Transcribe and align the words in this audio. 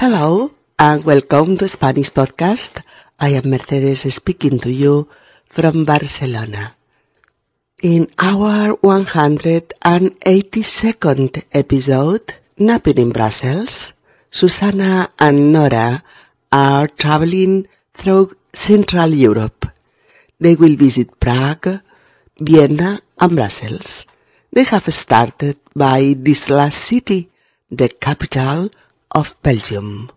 Hello 0.00 0.56
and 0.78 1.04
welcome 1.04 1.60
to 1.60 1.68
Spanish 1.68 2.08
Podcast. 2.08 2.80
I 3.20 3.36
am 3.36 3.50
Mercedes 3.50 4.08
speaking 4.14 4.58
to 4.60 4.72
you 4.72 5.08
from 5.44 5.84
Barcelona. 5.84 6.74
In 7.82 8.08
our 8.16 8.76
182nd 8.80 11.42
episode, 11.52 12.32
Napping 12.56 12.96
in 12.96 13.12
Brussels, 13.12 13.92
Susanna 14.30 15.10
and 15.18 15.52
Nora 15.52 16.02
are 16.50 16.88
traveling 16.88 17.68
through 17.92 18.32
Central 18.54 19.10
Europe. 19.10 19.66
They 20.40 20.54
will 20.54 20.76
visit 20.76 21.20
Prague, 21.20 21.82
Vienna 22.40 23.02
and 23.20 23.36
Brussels. 23.36 24.06
They 24.50 24.64
have 24.64 24.88
started 24.94 25.58
by 25.76 26.14
this 26.16 26.48
last 26.48 26.78
city, 26.78 27.28
the 27.70 27.90
capital 27.90 28.70
of 29.12 29.36
Belgium. 29.42 30.10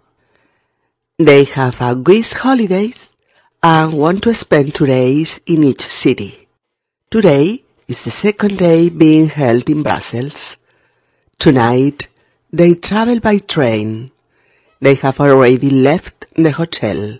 They 1.17 1.43
have 1.45 1.81
a 1.81 1.95
week's 1.95 2.33
holidays 2.33 3.15
and 3.61 3.93
want 3.93 4.23
to 4.23 4.33
spend 4.33 4.75
two 4.75 4.85
days 4.85 5.39
in 5.45 5.63
each 5.63 5.81
city. 5.81 6.47
Today 7.09 7.63
is 7.87 8.01
the 8.01 8.11
second 8.11 8.57
day 8.57 8.89
being 8.89 9.27
held 9.27 9.69
in 9.69 9.83
Brussels. 9.83 10.57
Tonight 11.39 12.07
they 12.51 12.75
travel 12.75 13.19
by 13.19 13.37
train. 13.37 14.11
They 14.79 14.95
have 14.95 15.19
already 15.19 15.69
left 15.69 16.25
the 16.35 16.51
hotel. 16.51 17.19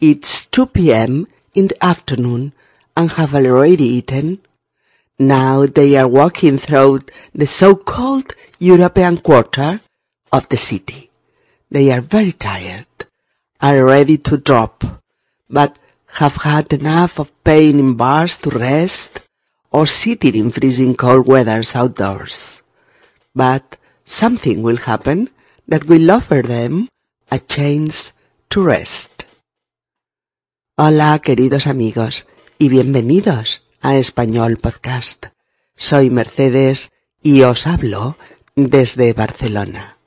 It's 0.00 0.46
2 0.46 0.66
p.m. 0.66 1.26
in 1.54 1.68
the 1.68 1.84
afternoon 1.84 2.52
and 2.96 3.10
have 3.12 3.34
already 3.34 3.84
eaten. 3.84 4.40
Now 5.18 5.66
they 5.66 5.96
are 5.96 6.08
walking 6.08 6.58
through 6.58 7.00
the 7.34 7.46
so-called 7.46 8.34
European 8.58 9.18
quarter 9.18 9.80
of 10.32 10.48
the 10.48 10.56
city. 10.56 11.10
They 11.70 11.92
are 11.92 12.00
very 12.00 12.32
tired, 12.32 12.86
are 13.60 13.84
ready 13.84 14.18
to 14.18 14.38
drop, 14.38 14.84
but 15.48 15.78
have 16.18 16.36
had 16.36 16.72
enough 16.72 17.18
of 17.18 17.32
paying 17.44 17.78
in 17.78 17.94
bars 17.94 18.36
to 18.38 18.50
rest 18.50 19.20
or 19.70 19.86
sitting 19.86 20.34
in 20.34 20.50
freezing 20.50 20.94
cold 20.94 21.26
weathers 21.26 21.76
outdoors. 21.76 22.62
But 23.34 23.76
something 24.04 24.62
will 24.62 24.78
happen 24.78 25.28
that 25.66 25.84
will 25.84 26.10
offer 26.10 26.42
them 26.42 26.88
a 27.30 27.38
chance 27.38 28.12
to 28.50 28.62
rest. 28.62 29.26
Hola 30.76 31.18
queridos 31.18 31.66
amigos 31.66 32.26
y 32.58 32.68
bienvenidos 32.68 33.62
a 33.82 33.96
Español 33.96 34.56
Podcast. 34.58 35.26
Soy 35.76 36.08
Mercedes 36.08 36.90
y 37.22 37.42
os 37.42 37.66
hablo 37.66 38.16
desde 38.56 39.12
Barcelona. 39.12 39.97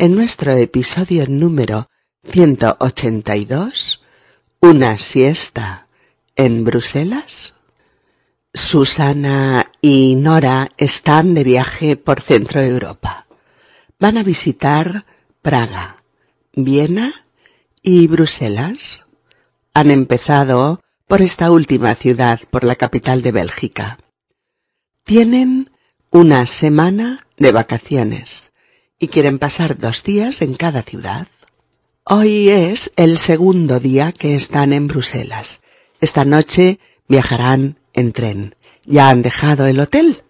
En 0.00 0.14
nuestro 0.14 0.52
episodio 0.52 1.26
número 1.28 1.90
182, 2.24 4.00
una 4.58 4.96
siesta 4.96 5.88
en 6.36 6.64
Bruselas. 6.64 7.52
Susana 8.54 9.70
y 9.82 10.14
Nora 10.16 10.70
están 10.78 11.34
de 11.34 11.44
viaje 11.44 11.96
por 11.96 12.22
Centro 12.22 12.62
Europa. 12.62 13.26
Van 13.98 14.16
a 14.16 14.22
visitar 14.22 15.04
Praga, 15.42 16.02
Viena 16.54 17.12
y 17.82 18.06
Bruselas. 18.06 19.02
Han 19.74 19.90
empezado 19.90 20.80
por 21.08 21.20
esta 21.20 21.50
última 21.50 21.94
ciudad, 21.94 22.40
por 22.50 22.64
la 22.64 22.76
capital 22.76 23.20
de 23.20 23.32
Bélgica. 23.32 23.98
Tienen 25.04 25.70
una 26.10 26.46
semana 26.46 27.26
de 27.36 27.52
vacaciones 27.52 28.49
y 29.00 29.08
quieren 29.08 29.38
pasar 29.38 29.78
dos 29.78 30.04
días 30.04 30.42
en 30.42 30.54
cada 30.54 30.82
ciudad. 30.82 31.26
Hoy 32.04 32.50
es 32.50 32.92
el 32.96 33.16
segundo 33.18 33.80
día 33.80 34.12
que 34.12 34.36
están 34.36 34.74
en 34.74 34.88
Bruselas. 34.88 35.62
Esta 36.02 36.26
noche 36.26 36.78
viajarán 37.08 37.78
en 37.94 38.12
tren. 38.12 38.54
Ya 38.84 39.08
han 39.08 39.22
dejado 39.22 39.66
el 39.66 39.80
hotel. 39.80 40.22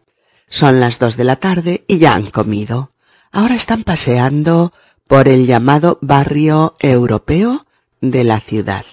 Son 0.49 0.78
las 0.78 1.00
dos 1.00 1.17
de 1.17 1.25
la 1.25 1.37
tarde 1.37 1.84
y 1.89 1.99
ya 1.99 2.15
han 2.15 2.31
comido. 2.31 2.93
Ahora 3.33 3.56
están 3.56 3.83
paseando 3.83 4.73
por 5.09 5.27
el 5.27 5.47
llamado 5.47 5.99
barrio 6.00 6.77
europeo 6.78 7.67
de 8.00 8.23
la 8.23 8.39
ciudad. 8.39 8.84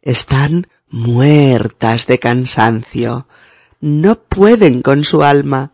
Están 0.00 0.68
muertas 0.88 2.06
de 2.06 2.20
cansancio. 2.20 3.26
No 3.80 4.20
pueden 4.20 4.80
con 4.82 5.02
su 5.02 5.24
alma, 5.24 5.72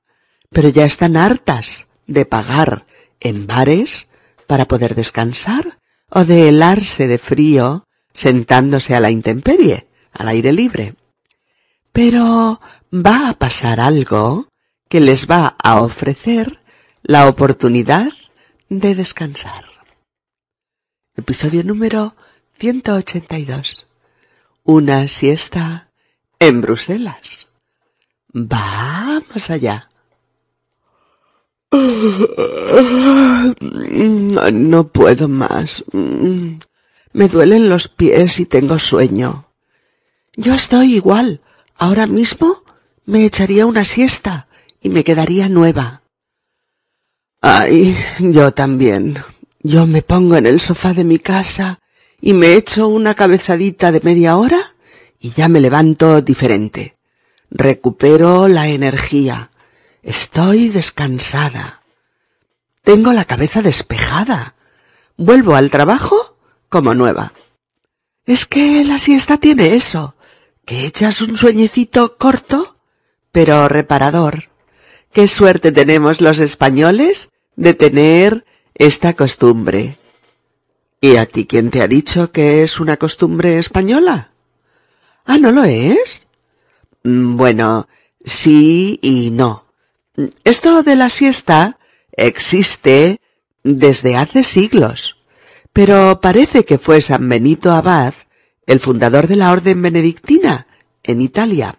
pero 0.48 0.70
ya 0.70 0.86
están 0.86 1.18
hartas 1.18 1.88
de 2.06 2.24
pagar 2.24 2.86
en 3.22 3.46
bares 3.46 4.10
para 4.46 4.66
poder 4.66 4.94
descansar 4.94 5.78
o 6.10 6.24
de 6.24 6.48
helarse 6.48 7.06
de 7.06 7.18
frío 7.18 7.86
sentándose 8.12 8.94
a 8.94 9.00
la 9.00 9.10
intemperie, 9.10 9.88
al 10.12 10.28
aire 10.28 10.52
libre. 10.52 10.94
Pero 11.92 12.60
va 12.92 13.30
a 13.30 13.34
pasar 13.34 13.80
algo 13.80 14.48
que 14.88 15.00
les 15.00 15.26
va 15.26 15.56
a 15.62 15.80
ofrecer 15.80 16.62
la 17.02 17.28
oportunidad 17.28 18.12
de 18.68 18.94
descansar. 18.94 19.64
Episodio 21.16 21.64
número 21.64 22.14
182. 22.58 23.86
Una 24.64 25.08
siesta 25.08 25.90
en 26.38 26.60
Bruselas. 26.60 27.48
Vamos 28.28 29.50
allá. 29.50 29.88
No 34.52 34.88
puedo 34.88 35.28
más. 35.28 35.84
Me 35.92 37.28
duelen 37.28 37.68
los 37.68 37.88
pies 37.88 38.40
y 38.40 38.46
tengo 38.46 38.78
sueño. 38.78 39.46
Yo 40.36 40.54
estoy 40.54 40.94
igual. 40.94 41.40
Ahora 41.76 42.06
mismo 42.06 42.62
me 43.04 43.24
echaría 43.24 43.66
una 43.66 43.84
siesta 43.84 44.48
y 44.80 44.90
me 44.90 45.04
quedaría 45.04 45.48
nueva. 45.48 46.02
Ay, 47.40 47.96
yo 48.18 48.52
también. 48.52 49.22
Yo 49.62 49.86
me 49.86 50.02
pongo 50.02 50.36
en 50.36 50.46
el 50.46 50.60
sofá 50.60 50.92
de 50.92 51.04
mi 51.04 51.18
casa 51.18 51.80
y 52.20 52.34
me 52.34 52.54
echo 52.54 52.88
una 52.88 53.14
cabezadita 53.14 53.92
de 53.92 54.00
media 54.00 54.36
hora 54.36 54.74
y 55.20 55.30
ya 55.30 55.48
me 55.48 55.60
levanto 55.60 56.20
diferente. 56.20 56.96
Recupero 57.50 58.48
la 58.48 58.68
energía. 58.68 59.51
Estoy 60.02 60.68
descansada. 60.68 61.82
Tengo 62.82 63.12
la 63.12 63.24
cabeza 63.24 63.62
despejada. 63.62 64.56
Vuelvo 65.16 65.54
al 65.54 65.70
trabajo 65.70 66.36
como 66.68 66.94
nueva. 66.94 67.32
Es 68.26 68.46
que 68.46 68.84
la 68.84 68.98
siesta 68.98 69.36
tiene 69.36 69.74
eso, 69.74 70.14
que 70.64 70.86
echas 70.86 71.20
un 71.20 71.36
sueñecito 71.36 72.16
corto, 72.16 72.76
pero 73.30 73.68
reparador. 73.68 74.50
Qué 75.12 75.28
suerte 75.28 75.70
tenemos 75.70 76.20
los 76.20 76.38
españoles 76.40 77.30
de 77.56 77.74
tener 77.74 78.44
esta 78.74 79.14
costumbre. 79.14 79.98
¿Y 81.00 81.16
a 81.16 81.26
ti 81.26 81.46
quién 81.46 81.70
te 81.70 81.82
ha 81.82 81.88
dicho 81.88 82.32
que 82.32 82.62
es 82.62 82.80
una 82.80 82.96
costumbre 82.96 83.58
española? 83.58 84.32
Ah, 85.24 85.38
¿no 85.38 85.52
lo 85.52 85.64
es? 85.64 86.26
Mm, 87.04 87.36
bueno, 87.36 87.88
sí 88.24 88.98
y 89.02 89.30
no. 89.30 89.61
Esto 90.44 90.82
de 90.82 90.96
la 90.96 91.08
siesta 91.08 91.78
existe 92.12 93.20
desde 93.64 94.16
hace 94.16 94.44
siglos, 94.44 95.16
pero 95.72 96.20
parece 96.20 96.64
que 96.64 96.78
fue 96.78 97.00
San 97.00 97.26
Benito 97.28 97.72
Abad, 97.72 98.12
el 98.66 98.78
fundador 98.78 99.26
de 99.26 99.36
la 99.36 99.52
orden 99.52 99.80
benedictina 99.80 100.66
en 101.02 101.22
Italia, 101.22 101.78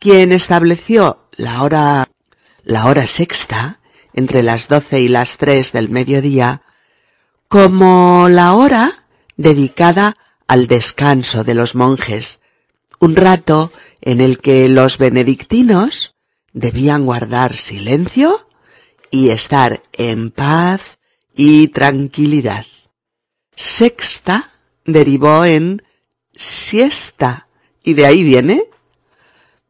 quien 0.00 0.32
estableció 0.32 1.28
la 1.36 1.62
hora, 1.62 2.08
la 2.64 2.86
hora 2.86 3.06
sexta, 3.06 3.80
entre 4.14 4.42
las 4.42 4.66
doce 4.66 5.00
y 5.00 5.08
las 5.08 5.36
tres 5.36 5.70
del 5.70 5.88
mediodía, 5.88 6.62
como 7.46 8.28
la 8.28 8.54
hora 8.54 9.06
dedicada 9.36 10.16
al 10.48 10.66
descanso 10.66 11.44
de 11.44 11.54
los 11.54 11.76
monjes, 11.76 12.40
un 12.98 13.14
rato 13.14 13.72
en 14.00 14.20
el 14.20 14.40
que 14.40 14.68
los 14.68 14.98
benedictinos 14.98 16.16
debían 16.52 17.06
guardar 17.06 17.56
silencio 17.56 18.48
y 19.10 19.30
estar 19.30 19.82
en 19.92 20.30
paz 20.30 20.98
y 21.34 21.68
tranquilidad. 21.68 22.66
Sexta 23.56 24.50
derivó 24.84 25.44
en 25.44 25.82
siesta 26.34 27.48
y 27.82 27.94
de 27.94 28.06
ahí 28.06 28.24
viene. 28.24 28.64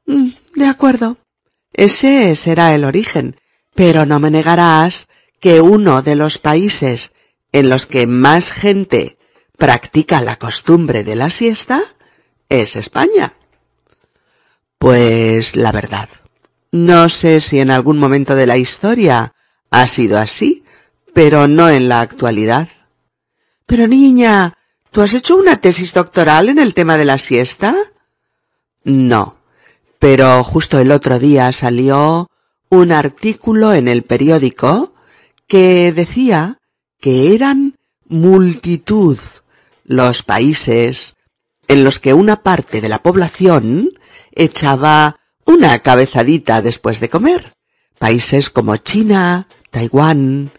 Mm, 0.06 0.30
de 0.54 0.66
acuerdo. 0.66 1.16
Ese 1.72 2.34
será 2.36 2.74
el 2.74 2.84
origen, 2.84 3.36
pero 3.74 4.04
no 4.06 4.20
me 4.20 4.30
negarás 4.30 5.08
que 5.40 5.60
uno 5.60 6.02
de 6.02 6.16
los 6.16 6.38
países 6.38 7.14
en 7.52 7.68
los 7.68 7.86
que 7.86 8.06
más 8.06 8.52
gente 8.52 9.18
practica 9.56 10.20
la 10.20 10.36
costumbre 10.36 11.04
de 11.04 11.16
la 11.16 11.30
siesta 11.30 11.82
es 12.48 12.76
España. 12.76 13.34
Pues 14.78 15.56
la 15.56 15.72
verdad, 15.72 16.08
no 16.72 17.08
sé 17.08 17.40
si 17.40 17.60
en 17.60 17.70
algún 17.70 17.98
momento 17.98 18.34
de 18.34 18.46
la 18.46 18.56
historia 18.56 19.34
ha 19.70 19.86
sido 19.86 20.18
así, 20.18 20.64
pero 21.12 21.48
no 21.48 21.68
en 21.68 21.88
la 21.88 22.00
actualidad. 22.00 22.68
Pero 23.66 23.86
niña, 23.88 24.54
¿tú 24.90 25.00
has 25.00 25.14
hecho 25.14 25.36
una 25.36 25.60
tesis 25.60 25.92
doctoral 25.92 26.48
en 26.48 26.58
el 26.58 26.74
tema 26.74 26.98
de 26.98 27.04
la 27.04 27.18
siesta? 27.18 27.76
No, 28.84 29.36
pero 29.98 30.42
justo 30.44 30.78
el 30.78 30.92
otro 30.92 31.18
día 31.18 31.52
salió 31.52 32.28
un 32.68 32.92
artículo 32.92 33.72
en 33.72 33.88
el 33.88 34.02
periódico 34.02 34.94
que 35.46 35.92
decía 35.92 36.58
que 37.00 37.34
eran 37.34 37.76
multitud 38.06 39.18
los 39.84 40.22
países 40.22 41.16
en 41.68 41.84
los 41.84 41.98
que 41.98 42.14
una 42.14 42.42
parte 42.42 42.80
de 42.80 42.88
la 42.88 43.02
población 43.02 43.90
echaba 44.32 45.19
una 45.44 45.78
cabezadita 45.80 46.62
después 46.62 47.00
de 47.00 47.10
comer. 47.10 47.54
Países 47.98 48.50
como 48.50 48.76
China, 48.76 49.48
Taiwán, 49.70 50.52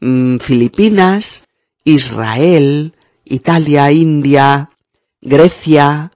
mm, 0.00 0.38
Filipinas, 0.38 1.44
Israel, 1.84 2.94
Italia, 3.24 3.90
India, 3.92 4.70
Grecia, 5.20 6.12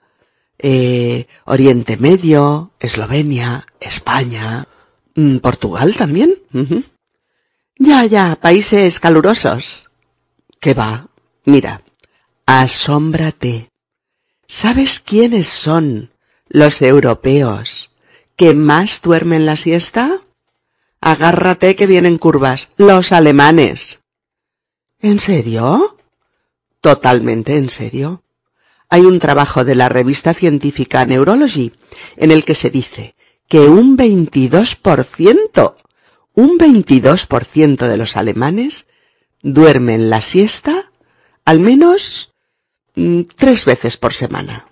eh, 0.59 1.27
Oriente 1.45 1.97
Medio, 1.97 2.73
Eslovenia, 2.79 3.67
España, 3.81 4.67
mm, 5.15 5.39
Portugal 5.39 5.97
también. 5.97 6.39
Ya, 7.79 8.07
ya, 8.07 8.39
países 8.41 9.01
calurosos. 9.01 9.91
¿Qué 10.61 10.75
va? 10.75 11.09
Mira, 11.45 11.83
asómbrate. 12.47 13.71
¿Sabes 14.47 15.01
quiénes 15.01 15.49
son 15.49 16.13
los 16.49 16.83
europeos 16.83 17.92
que 18.37 18.55
más 18.55 19.03
duermen 19.03 19.47
la 19.47 19.57
siesta? 19.57 20.21
Agárrate 21.01 21.77
que 21.77 21.87
vienen 21.87 22.19
curvas. 22.19 22.71
Los 22.77 23.13
alemanes. 23.13 24.01
¿En 25.01 25.19
serio? 25.19 25.97
Totalmente 26.81 27.57
en 27.57 27.71
serio. 27.71 28.23
Hay 28.89 29.03
un 29.03 29.19
trabajo 29.19 29.65
de 29.65 29.75
la 29.75 29.89
revista 29.89 30.35
científica 30.35 31.05
Neurology 31.05 31.73
en 32.17 32.31
el 32.31 32.45
que 32.45 32.55
se 32.55 32.71
dice 32.71 33.15
que 33.49 33.61
un 33.61 33.97
22%, 33.97 35.75
un 36.35 36.59
22% 36.59 37.89
de 37.89 37.97
los 37.97 38.17
alemanes 38.17 38.87
duermen 39.43 40.09
la 40.09 40.21
siesta 40.21 40.93
al 41.45 41.61
menos 41.61 42.33
mm, 42.95 43.23
tres 43.37 43.65
veces 43.65 43.97
por 43.97 44.15
semana. 44.15 44.69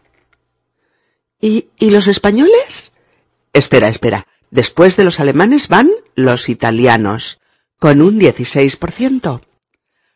¿Y, 1.40 1.68
¿Y 1.78 1.90
los 1.90 2.06
españoles? 2.06 2.92
Espera, 3.52 3.88
espera. 3.88 4.26
Después 4.50 4.96
de 4.96 5.04
los 5.04 5.20
alemanes 5.20 5.68
van 5.68 5.90
los 6.14 6.48
italianos, 6.48 7.38
con 7.78 8.02
un 8.02 8.18
16%. 8.18 9.40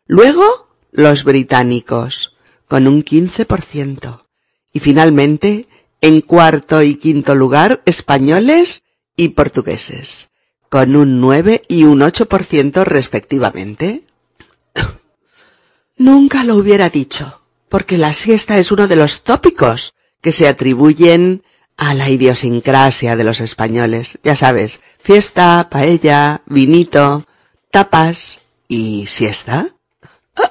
Luego, 0.05 0.69
los 0.91 1.23
británicos, 1.23 2.35
con 2.67 2.87
un 2.87 3.03
15%. 3.03 4.25
Y 4.71 4.79
finalmente, 4.79 5.67
en 6.01 6.21
cuarto 6.21 6.81
y 6.83 6.95
quinto 6.95 7.35
lugar, 7.35 7.81
españoles 7.85 8.83
y 9.15 9.29
portugueses, 9.29 10.31
con 10.69 10.95
un 10.95 11.21
9 11.21 11.63
y 11.67 11.85
un 11.85 12.01
8% 12.01 12.83
respectivamente. 12.83 14.03
Nunca 15.97 16.43
lo 16.43 16.55
hubiera 16.55 16.89
dicho, 16.89 17.41
porque 17.69 17.97
la 17.97 18.13
siesta 18.13 18.57
es 18.57 18.71
uno 18.71 18.87
de 18.87 18.97
los 18.97 19.23
tópicos 19.23 19.93
que 20.21 20.31
se 20.31 20.47
atribuyen 20.47 21.43
a 21.77 21.93
la 21.93 22.09
idiosincrasia 22.09 23.15
de 23.15 23.23
los 23.23 23.41
españoles. 23.41 24.19
Ya 24.23 24.35
sabes, 24.35 24.81
fiesta, 25.01 25.67
paella, 25.69 26.41
vinito, 26.45 27.25
tapas 27.71 28.39
y 28.67 29.07
siesta. 29.07 29.75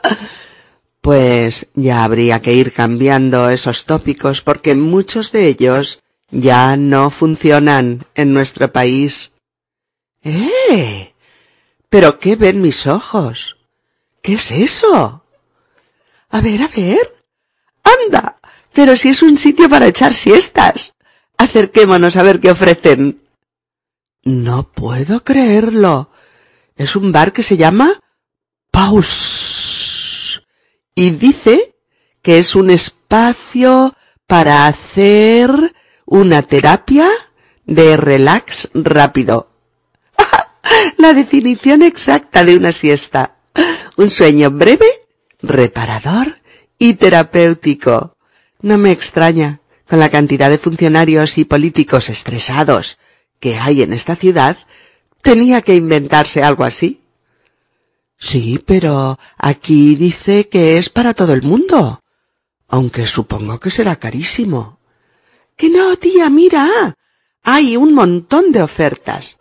Pues 1.01 1.69
ya 1.75 2.03
habría 2.03 2.41
que 2.41 2.55
ir 2.55 2.73
cambiando 2.73 3.51
esos 3.51 3.85
tópicos 3.85 4.41
porque 4.41 4.75
muchos 4.75 5.33
de 5.33 5.49
ellos 5.49 6.03
ya 6.31 6.79
no 6.79 7.11
funcionan 7.11 8.07
en 8.15 8.33
nuestro 8.33 8.73
país. 8.73 9.31
¡Eh! 10.23 11.13
¿Pero 11.91 12.19
qué 12.19 12.37
ven 12.37 12.63
mis 12.63 12.87
ojos? 12.87 13.59
¿Qué 14.23 14.33
es 14.33 14.51
eso? 14.51 15.23
A 16.31 16.41
ver, 16.41 16.63
a 16.63 16.69
ver. 16.69 17.15
¡Anda! 17.83 18.37
Pero 18.73 18.97
si 18.97 19.11
es 19.11 19.23
un 19.23 19.37
sitio 19.37 19.69
para 19.69 19.87
echar 19.87 20.15
siestas. 20.15 20.94
Acerquémonos 21.37 22.17
a 22.17 22.23
ver 22.23 22.41
qué 22.41 22.51
ofrecen. 22.51 23.23
No 24.23 24.71
puedo 24.73 25.23
creerlo. 25.23 26.11
Es 26.77 26.97
un 26.97 27.13
bar 27.13 27.33
que 27.33 27.43
se 27.43 27.57
llama 27.57 28.01
Paus. 28.71 30.43
Y 30.95 31.11
dice 31.11 31.77
que 32.23 32.39
es 32.39 32.55
un 32.55 32.71
espacio 32.71 33.95
para 34.27 34.67
hacer 34.67 35.51
una 36.07 36.43
terapia 36.43 37.09
de 37.67 37.97
relax 37.97 38.71
rápido. 38.75 39.51
La 40.97 41.13
definición 41.13 41.83
exacta 41.83 42.45
de 42.45 42.57
una 42.57 42.73
siesta. 42.73 43.37
Un 43.97 44.11
sueño 44.11 44.51
breve, 44.51 44.89
reparador 45.43 46.37
y 46.79 46.95
terapéutico. 46.95 48.17
No 48.61 48.79
me 48.79 48.91
extraña 48.93 49.61
con 49.89 49.99
la 50.01 50.11
cantidad 50.11 50.51
de 50.51 50.59
funcionarios 50.59 51.39
y 51.39 51.45
políticos 51.45 52.09
estresados 52.09 52.99
que 53.41 53.59
hay 53.59 53.83
en 53.83 53.93
esta 53.93 54.17
ciudad, 54.17 54.57
tenía 55.23 55.63
que 55.63 55.75
inventarse 55.75 56.43
algo 56.43 56.65
así. 56.65 57.03
Sí, 58.17 58.63
pero 58.65 59.19
aquí 59.37 59.97
dice 59.97 60.49
que 60.49 60.79
es 60.79 60.89
para 60.89 61.13
todo 61.13 61.35
el 61.35 61.43
mundo, 61.43 62.01
aunque 62.69 63.07
supongo 63.07 63.61
que 63.61 63.71
será 63.71 63.97
carísimo. 63.97 64.79
Que 65.57 65.69
no, 65.69 65.97
tía, 65.97 66.31
mira. 66.31 66.97
Hay 67.43 67.77
un 67.77 67.93
montón 67.93 68.53
de 68.53 68.63
ofertas. 68.63 69.39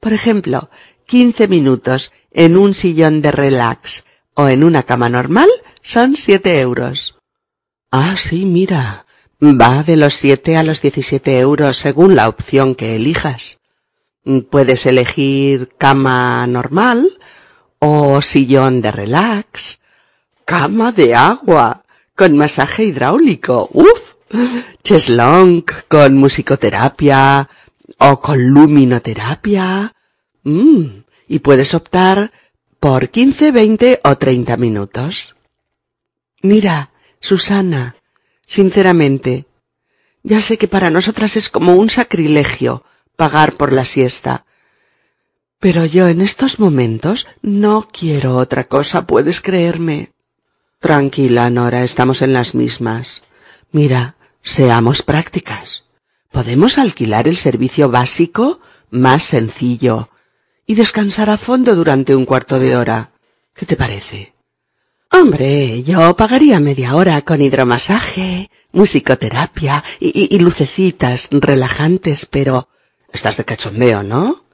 Por 0.00 0.12
ejemplo, 0.12 0.70
quince 1.06 1.48
minutos 1.48 2.12
en 2.32 2.56
un 2.56 2.74
sillón 2.74 3.22
de 3.22 3.30
relax 3.30 4.04
o 4.34 4.48
en 4.48 4.64
una 4.64 4.82
cama 4.82 5.08
normal 5.08 5.48
son 5.82 6.16
siete 6.16 6.60
euros. 6.60 7.16
Ah, 7.90 8.16
sí, 8.16 8.44
mira. 8.44 9.05
Va 9.40 9.82
de 9.82 9.96
los 9.96 10.14
siete 10.14 10.56
a 10.56 10.62
los 10.62 10.80
diecisiete 10.80 11.38
euros 11.38 11.76
según 11.76 12.16
la 12.16 12.28
opción 12.28 12.74
que 12.74 12.96
elijas. 12.96 13.58
Puedes 14.50 14.86
elegir 14.86 15.68
cama 15.76 16.46
normal 16.46 17.06
o 17.78 18.22
sillón 18.22 18.80
de 18.80 18.92
relax, 18.92 19.80
cama 20.44 20.90
de 20.90 21.14
agua 21.14 21.84
con 22.14 22.36
masaje 22.36 22.84
hidráulico, 22.84 23.68
uff, 23.72 24.14
cheslong 24.82 25.64
con 25.86 26.16
musicoterapia 26.16 27.48
o 27.98 28.20
con 28.20 28.42
luminoterapia. 28.42 29.94
Mm, 30.44 31.04
y 31.28 31.38
puedes 31.40 31.74
optar 31.74 32.32
por 32.80 33.10
quince, 33.10 33.52
veinte 33.52 34.00
o 34.02 34.16
treinta 34.16 34.56
minutos. 34.56 35.36
Mira, 36.40 36.90
Susana, 37.20 37.96
Sinceramente, 38.46 39.46
ya 40.22 40.40
sé 40.40 40.56
que 40.58 40.68
para 40.68 40.90
nosotras 40.90 41.36
es 41.36 41.50
como 41.50 41.74
un 41.74 41.90
sacrilegio 41.90 42.84
pagar 43.16 43.54
por 43.54 43.72
la 43.72 43.84
siesta. 43.84 44.46
Pero 45.58 45.84
yo 45.84 46.08
en 46.08 46.20
estos 46.20 46.58
momentos 46.58 47.26
no 47.42 47.88
quiero 47.92 48.36
otra 48.36 48.64
cosa, 48.64 49.06
puedes 49.06 49.40
creerme. 49.40 50.12
Tranquila, 50.80 51.50
Nora, 51.50 51.82
estamos 51.82 52.22
en 52.22 52.32
las 52.32 52.54
mismas. 52.54 53.24
Mira, 53.72 54.16
seamos 54.42 55.02
prácticas. 55.02 55.84
Podemos 56.30 56.78
alquilar 56.78 57.26
el 57.26 57.36
servicio 57.36 57.90
básico 57.90 58.60
más 58.90 59.24
sencillo 59.24 60.10
y 60.66 60.74
descansar 60.74 61.30
a 61.30 61.36
fondo 61.36 61.74
durante 61.74 62.14
un 62.14 62.26
cuarto 62.26 62.58
de 62.58 62.76
hora. 62.76 63.12
¿Qué 63.54 63.66
te 63.66 63.76
parece? 63.76 64.35
Hombre, 65.10 65.82
yo 65.82 66.16
pagaría 66.16 66.60
media 66.60 66.94
hora 66.94 67.22
con 67.22 67.40
hidromasaje, 67.40 68.50
musicoterapia 68.72 69.82
y, 70.00 70.38
lucecitas 70.38 71.28
relajantes, 71.30 72.26
pero... 72.26 72.68
Estás 73.12 73.36
de 73.38 73.44
cachondeo, 73.44 74.02
¿no? 74.02 74.44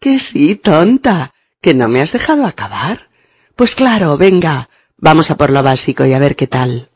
Que 0.00 0.18
sí, 0.18 0.54
tonta, 0.54 1.34
que 1.60 1.74
no 1.74 1.88
me 1.88 2.00
has 2.00 2.12
dejado 2.12 2.46
acabar. 2.46 3.10
Pues 3.56 3.74
claro, 3.74 4.16
venga, 4.16 4.70
vamos 4.96 5.30
a 5.30 5.36
por 5.36 5.50
lo 5.50 5.62
básico 5.62 6.06
y 6.06 6.12
a 6.14 6.18
ver 6.18 6.36
qué 6.36 6.46
tal. 6.46 6.90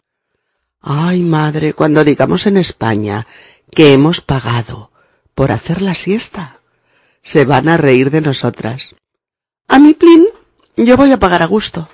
Ay, 0.81 1.23
madre, 1.23 1.75
cuando 1.75 2.05
digamos 2.05 2.47
en 2.47 2.57
España 2.57 3.27
que 3.71 3.93
hemos 3.93 4.21
pagado 4.21 4.93
por 5.35 5.53
hacer 5.53 5.83
la 5.83 5.95
siesta, 5.95 6.61
se 7.23 7.45
van 7.45 7.69
a 7.69 7.77
reír 7.77 8.11
de 8.11 8.23
nosotras. 8.23 8.95
A 9.69 9.79
mi 9.79 9.95
plin, 9.95 10.27
yo 10.77 10.97
voy 10.97 11.13
a 11.13 11.19
pagar 11.19 11.43
a 11.43 11.47
gusto. 11.47 11.89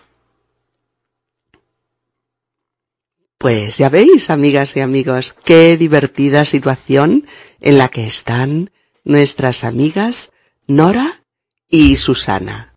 Pues 3.38 3.76
ya 3.76 3.90
veis, 3.90 4.31
amigas 4.31 4.76
y 4.76 4.81
amigos, 4.81 5.35
qué 5.35 5.76
divertida 5.76 6.47
situación 6.47 7.26
en 7.61 7.76
la 7.76 7.88
que 7.88 8.07
están 8.07 8.71
nuestras 9.05 9.62
amigas 9.62 10.33
Nora 10.66 11.23
y 11.69 11.97
Susana. 11.97 12.75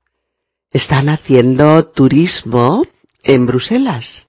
Están 0.72 1.08
haciendo 1.08 1.86
turismo 1.86 2.86
en 3.24 3.46
Bruselas 3.46 4.28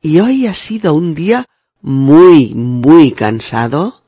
y 0.00 0.20
hoy 0.20 0.46
ha 0.46 0.54
sido 0.54 0.94
un 0.94 1.14
día 1.14 1.46
muy, 1.82 2.54
muy 2.54 3.10
cansado 3.10 4.04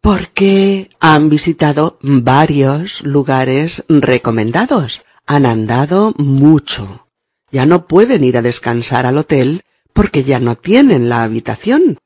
porque 0.00 0.90
han 0.98 1.28
visitado 1.28 1.96
varios 2.02 3.02
lugares 3.02 3.84
recomendados. 3.88 5.02
Han 5.26 5.46
andado 5.46 6.12
mucho. 6.18 7.06
Ya 7.52 7.66
no 7.66 7.86
pueden 7.86 8.24
ir 8.24 8.36
a 8.36 8.42
descansar 8.42 9.06
al 9.06 9.18
hotel 9.18 9.62
porque 9.92 10.24
ya 10.24 10.40
no 10.40 10.56
tienen 10.56 11.08
la 11.08 11.22
habitación 11.22 11.98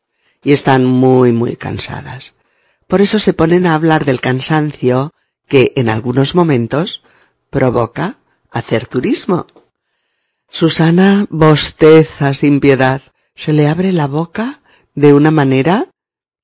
y 0.42 0.52
están 0.52 0.84
muy, 0.84 1.32
muy 1.32 1.56
cansadas. 1.56 2.34
Por 2.86 3.00
eso 3.00 3.18
se 3.18 3.32
ponen 3.32 3.66
a 3.66 3.74
hablar 3.74 4.04
del 4.04 4.20
cansancio 4.20 5.12
que 5.48 5.72
en 5.76 5.88
algunos 5.88 6.34
momentos 6.34 7.02
provoca 7.50 8.18
hacer 8.50 8.86
turismo. 8.86 9.46
Susana 10.48 11.26
bosteza 11.30 12.34
sin 12.34 12.60
piedad. 12.60 13.02
Se 13.34 13.52
le 13.52 13.68
abre 13.68 13.92
la 13.92 14.06
boca 14.06 14.60
de 14.94 15.12
una 15.12 15.30
manera 15.30 15.88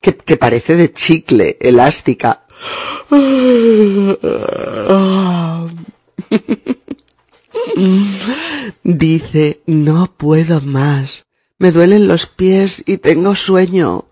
que, 0.01 0.17
que 0.17 0.37
parece 0.37 0.77
de 0.77 0.93
chicle, 0.93 1.57
elástica. 1.61 2.45
Dice, 8.83 9.63
no 9.67 10.13
puedo 10.17 10.61
más. 10.61 11.25
Me 11.63 11.71
duelen 11.71 12.09
los 12.09 12.27
pies 12.27 12.83
y 12.89 12.99
tengo 12.99 13.37
sueño. 13.37 14.07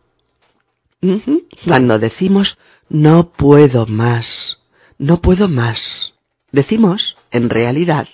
Cuando 1.67 1.99
decimos 1.99 2.59
no 2.89 3.33
puedo 3.33 3.87
más, 3.87 4.61
no 4.99 5.21
puedo 5.21 5.49
más, 5.49 6.15
decimos, 6.53 7.17
en 7.33 7.51
realidad, 7.51 8.07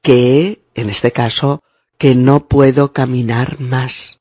que, 0.00 0.62
en 0.74 0.88
este 0.88 1.12
caso, 1.12 1.62
que 1.98 2.14
no 2.14 2.48
puedo 2.48 2.94
caminar 2.94 3.60
más, 3.60 4.20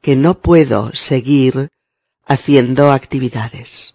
que 0.00 0.16
no 0.16 0.40
puedo 0.40 0.94
seguir 0.94 1.68
haciendo 2.24 2.92
actividades, 2.92 3.94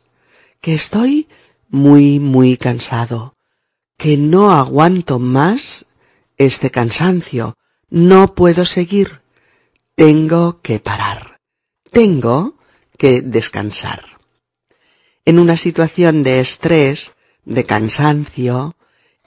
que 0.62 0.76
estoy 0.76 1.28
muy, 1.70 2.20
muy 2.20 2.56
cansado, 2.56 3.36
que 3.98 4.16
no 4.16 4.52
aguanto 4.52 5.18
más 5.18 5.88
este 6.38 6.70
cansancio, 6.70 7.58
no 7.90 8.36
puedo 8.36 8.68
seguir, 8.68 9.22
tengo 10.02 10.64
que 10.64 10.80
parar, 10.80 11.38
tengo 11.92 12.56
que 12.98 13.22
descansar. 13.22 14.18
En 15.26 15.38
una 15.38 15.58
situación 15.58 16.24
de 16.24 16.40
estrés, 16.40 17.12
de 17.46 17.68
cansancio, 17.68 18.76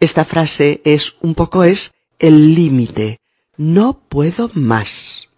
esta 0.00 0.24
frase 0.24 0.82
es 0.84 1.14
un 1.20 1.36
poco 1.36 1.62
es 1.62 1.92
el 2.18 2.56
límite. 2.56 3.20
No 3.56 4.00
puedo 4.08 4.50
más. 4.54 5.28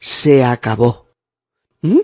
Se 0.00 0.42
acabó. 0.42 1.06
¿Mm? 1.82 2.00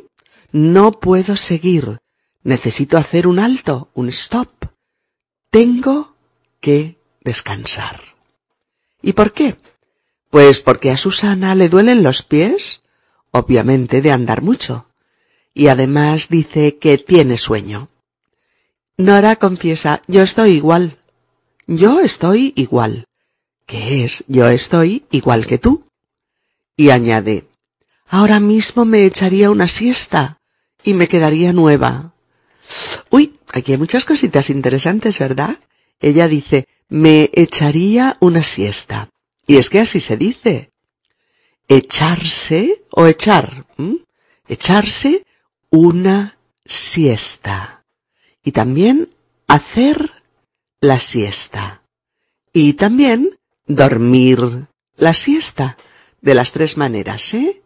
No 0.53 1.01
puedo 1.01 1.37
seguir. 1.37 1.99
Necesito 2.45 2.97
hacer 2.97 3.27
un 3.27 3.41
alto, 3.41 3.91
un 3.95 4.09
stop. 4.11 4.67
Tengo 5.51 6.15
que 6.61 6.97
descansar. 7.25 8.01
¿Y 9.03 9.15
por 9.15 9.33
qué? 9.33 9.57
Pues 10.31 10.61
porque 10.61 10.91
a 10.91 10.97
Susana 10.97 11.55
le 11.55 11.69
duelen 11.69 12.03
los 12.03 12.23
pies, 12.23 12.81
obviamente 13.31 14.03
de 14.03 14.13
andar 14.13 14.43
mucho 14.43 14.89
y 15.59 15.67
además 15.67 16.29
dice 16.29 16.79
que 16.79 16.99
tiene 16.99 17.37
sueño. 17.37 17.89
Nora 18.97 19.35
confiesa, 19.35 20.03
yo 20.07 20.23
estoy 20.23 20.53
igual. 20.53 20.99
Yo 21.67 21.99
estoy 21.99 22.53
igual. 22.55 23.07
¿Qué 23.67 24.05
es? 24.05 24.23
Yo 24.29 24.49
estoy 24.49 25.05
igual 25.11 25.47
que 25.47 25.59
tú. 25.59 25.89
Y 26.77 26.91
añade, 26.91 27.49
ahora 28.07 28.39
mismo 28.39 28.85
me 28.85 29.05
echaría 29.05 29.51
una 29.51 29.67
siesta 29.67 30.39
y 30.85 30.95
me 30.95 31.09
quedaría 31.09 31.53
nueva. 31.53 32.13
Uy, 33.11 33.41
aquí 33.53 33.73
hay 33.73 33.79
muchas 33.79 34.05
cositas 34.05 34.51
interesantes, 34.51 35.19
¿verdad? 35.19 35.59
Ella 35.99 36.29
dice, 36.29 36.69
me 36.89 37.31
echaría 37.35 38.17
una 38.21 38.45
siesta. 38.45 39.11
Y 39.49 39.57
es 39.57 39.71
que 39.71 39.81
así 39.81 39.99
se 39.99 40.19
dice. 40.19 40.71
Echarse 41.69 42.85
o 42.91 43.07
echar. 43.07 43.67
Echarse 44.47 45.25
una 45.71 46.39
siesta. 46.67 47.87
Y 48.45 48.53
también 48.53 49.09
hacer 49.47 50.13
la 50.81 51.01
siesta. 51.01 51.83
Y 52.53 52.75
también 52.75 53.39
dormir 53.67 54.69
la 54.97 55.15
siesta. 55.15 55.79
De 56.21 56.35
las 56.35 56.53
tres 56.53 56.77
maneras, 56.77 57.33
¿eh? 57.33 57.63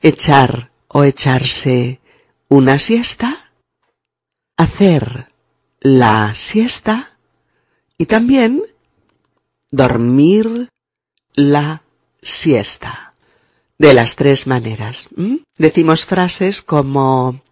Echar 0.00 0.70
o 0.86 1.02
echarse 1.02 2.00
una 2.48 2.78
siesta. 2.78 3.50
Hacer 4.56 5.26
la 5.80 6.36
siesta. 6.36 7.18
Y 7.98 8.06
también 8.06 8.62
dormir 9.72 10.68
la 11.34 11.82
siesta 12.22 13.12
de 13.78 13.94
las 13.94 14.16
tres 14.16 14.46
maneras. 14.46 15.08
Decimos 15.58 16.06
frases 16.06 16.62
como 16.62 17.42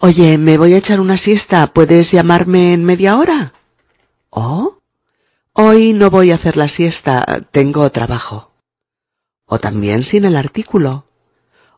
Oye, 0.00 0.38
me 0.38 0.58
voy 0.58 0.74
a 0.74 0.76
echar 0.76 1.00
una 1.00 1.16
siesta, 1.16 1.66
¿puedes 1.66 2.12
llamarme 2.12 2.72
en 2.72 2.84
media 2.84 3.18
hora? 3.18 3.52
¿O? 4.30 4.78
Hoy 5.52 5.92
no 5.92 6.08
voy 6.08 6.30
a 6.30 6.36
hacer 6.36 6.56
la 6.56 6.68
siesta, 6.68 7.40
tengo 7.50 7.90
trabajo. 7.90 8.52
O 9.44 9.58
también 9.58 10.04
sin 10.04 10.24
el 10.24 10.36
artículo. 10.36 11.06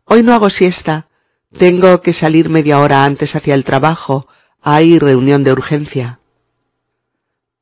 Hoy 0.04 0.22
no 0.22 0.34
hago 0.34 0.50
siesta, 0.50 1.08
tengo 1.56 2.02
que 2.02 2.12
salir 2.12 2.50
media 2.50 2.80
hora 2.80 3.06
antes 3.06 3.34
hacia 3.36 3.54
el 3.54 3.64
trabajo, 3.64 4.28
hay 4.60 4.98
reunión 4.98 5.42
de 5.42 5.52
urgencia. 5.52 6.20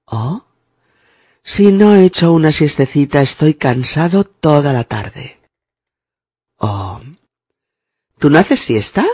¿O? 0.06 0.47
Si 1.48 1.72
no 1.72 1.94
he 1.94 2.04
hecho 2.04 2.34
una 2.34 2.52
siestecita 2.52 3.22
estoy 3.22 3.54
cansado 3.54 4.24
toda 4.24 4.74
la 4.74 4.84
tarde. 4.84 5.38
Oh. 6.58 7.00
¿Tú 8.18 8.28
no 8.28 8.38
haces 8.38 8.60
siesta? 8.60 9.06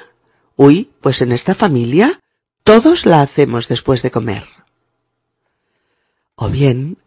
Uy, 0.57 0.91
pues 1.01 1.23
en 1.23 1.31
esta 1.31 1.55
familia 1.55 2.19
todos 2.65 3.07
la 3.07 3.23
hacemos 3.23 3.69
después 3.69 4.03
de 4.03 4.11
comer. 4.11 4.49
O 6.35 6.49
bien, 6.49 6.99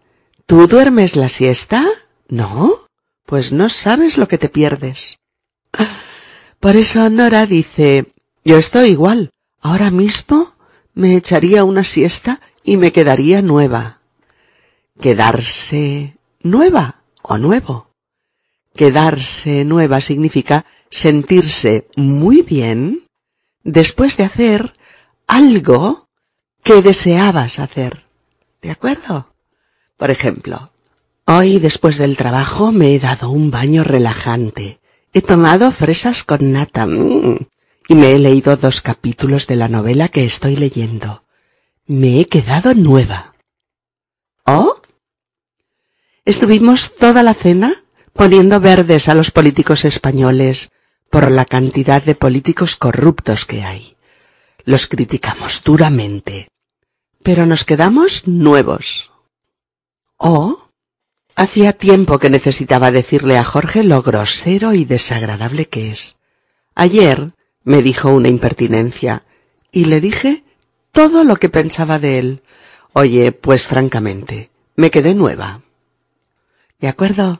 ¿tú 0.46 0.66
duermes 0.66 1.18
la 1.18 1.28
siesta? 1.28 1.86
No, 2.30 2.88
pues 3.26 3.52
no 3.52 3.68
sabes 3.68 4.18
lo 4.18 4.30
que 4.30 4.38
te 4.38 4.48
pierdes. 4.48 5.20
Por 6.62 6.78
eso 6.78 7.10
Nora 7.10 7.46
dice, 7.46 8.14
yo 8.46 8.58
estoy 8.58 8.92
igual. 8.92 9.32
Ahora 9.60 9.92
mismo 9.92 10.56
me 10.94 11.18
echaría 11.18 11.66
una 11.66 11.84
siesta 11.84 12.40
y 12.64 12.78
me 12.78 12.94
quedaría 12.94 13.42
nueva 13.42 13.97
quedarse 15.00 16.18
nueva 16.42 17.04
o 17.22 17.38
nuevo. 17.38 17.92
Quedarse 18.76 19.66
nueva 19.66 20.02
significa 20.02 20.66
sentirse 20.90 21.88
muy 21.96 22.42
bien 22.42 23.08
después 23.64 24.18
de 24.18 24.24
hacer 24.24 24.74
algo 25.26 26.08
que 26.64 26.82
deseabas 26.82 27.60
hacer. 27.60 28.06
¿De 28.62 28.72
acuerdo? 28.72 29.34
Por 29.98 30.12
ejemplo, 30.12 30.72
hoy 31.26 31.60
después 31.60 31.98
del 31.98 32.18
trabajo 32.18 32.72
me 32.72 32.94
he 32.94 33.00
dado 33.00 33.30
un 33.30 33.52
baño 33.52 33.84
relajante. 33.84 34.80
He 35.14 35.22
tomado 35.22 35.72
fresas 35.72 36.24
con 36.24 36.52
nata 36.52 36.86
mm, 36.86 37.48
y 37.88 37.96
me 37.96 38.14
he 38.14 38.20
leído 38.20 38.58
dos 38.58 38.82
capítulos 38.82 39.48
de 39.48 39.56
la 39.56 39.68
novela 39.68 40.10
que 40.10 40.26
estoy 40.26 40.56
leyendo. 40.56 41.24
Me 41.86 42.20
he 42.20 42.26
quedado 42.26 42.74
nueva. 42.74 43.34
¿Oh? 44.46 44.82
Estuvimos 46.28 46.94
toda 46.94 47.24
la 47.24 47.34
cena 47.34 47.86
poniendo 48.12 48.60
verdes 48.60 49.08
a 49.08 49.14
los 49.14 49.32
políticos 49.32 49.86
españoles 49.86 50.72
por 51.10 51.32
la 51.32 51.46
cantidad 51.46 52.04
de 52.04 52.16
políticos 52.16 52.76
corruptos 52.76 53.46
que 53.46 53.64
hay. 53.64 53.96
Los 54.66 54.88
criticamos 54.88 55.64
duramente, 55.64 56.50
pero 57.24 57.46
nos 57.46 57.64
quedamos 57.64 58.28
nuevos. 58.28 59.10
Oh, 60.18 60.68
hacía 61.38 61.72
tiempo 61.72 62.20
que 62.20 62.30
necesitaba 62.30 62.92
decirle 62.92 63.38
a 63.38 63.46
Jorge 63.46 63.86
lo 63.86 64.02
grosero 64.02 64.74
y 64.74 64.84
desagradable 64.84 65.70
que 65.70 65.92
es. 65.92 66.20
Ayer 66.76 67.36
me 67.64 67.82
dijo 67.82 68.10
una 68.10 68.28
impertinencia 68.28 69.24
y 69.72 69.86
le 69.86 70.02
dije 70.02 70.44
todo 70.92 71.24
lo 71.24 71.38
que 71.38 71.48
pensaba 71.48 72.00
de 72.00 72.20
él. 72.20 72.44
Oye, 72.92 73.32
pues 73.32 73.66
francamente, 73.66 74.52
me 74.76 74.92
quedé 74.92 75.16
nueva. 75.16 75.62
¿De 76.80 76.88
acuerdo? 76.88 77.40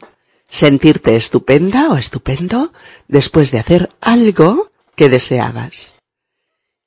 Sentirte 0.50 1.16
estupenda 1.16 1.90
o 1.92 1.98
estupendo 1.98 2.74
después 3.08 3.52
de 3.52 3.60
hacer 3.60 3.90
algo 4.02 4.72
que 4.96 5.10
deseabas. 5.10 5.96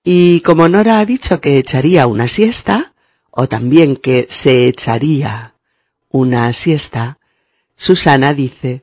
Y 0.02 0.40
como 0.40 0.68
Nora 0.68 0.98
ha 0.98 1.06
dicho 1.06 1.40
que 1.40 1.58
echaría 1.58 2.06
una 2.06 2.26
siesta, 2.26 2.94
o 3.30 3.48
también 3.48 3.96
que 3.96 4.26
se 4.30 4.66
echaría 4.66 5.54
una 6.08 6.52
siesta, 6.52 7.18
Susana 7.76 8.34
dice, 8.34 8.82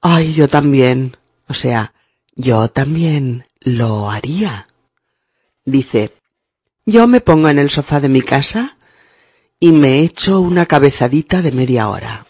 Ay, 0.00 0.32
yo 0.32 0.48
también. 0.48 1.16
O 1.48 1.54
sea, 1.54 1.92
yo 2.34 2.68
también 2.68 3.46
lo 3.60 4.10
haría. 4.10 4.66
Dice, 5.64 6.14
yo 6.86 7.06
me 7.06 7.20
pongo 7.20 7.48
en 7.48 7.58
el 7.58 7.70
sofá 7.70 8.00
de 8.00 8.08
mi 8.08 8.22
casa 8.22 8.78
y 9.58 9.72
me 9.72 10.00
echo 10.00 10.40
una 10.40 10.66
cabezadita 10.66 11.42
de 11.42 11.52
media 11.52 11.88
hora. 11.88 12.26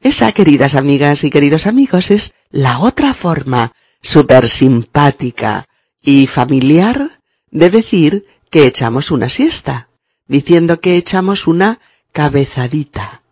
Esa, 0.00 0.32
queridas 0.32 0.74
amigas 0.74 1.24
y 1.24 1.30
queridos 1.30 1.66
amigos, 1.66 2.10
es 2.10 2.34
la 2.50 2.78
otra 2.78 3.14
forma 3.14 3.72
súper 4.00 4.48
simpática 4.48 5.64
y 6.02 6.26
familiar 6.26 7.20
de 7.50 7.70
decir 7.70 8.26
que 8.50 8.66
echamos 8.66 9.10
una 9.10 9.28
siesta, 9.28 9.88
diciendo 10.26 10.80
que 10.80 10.96
echamos 10.96 11.46
una 11.46 11.80
cabezadita. 12.12 13.22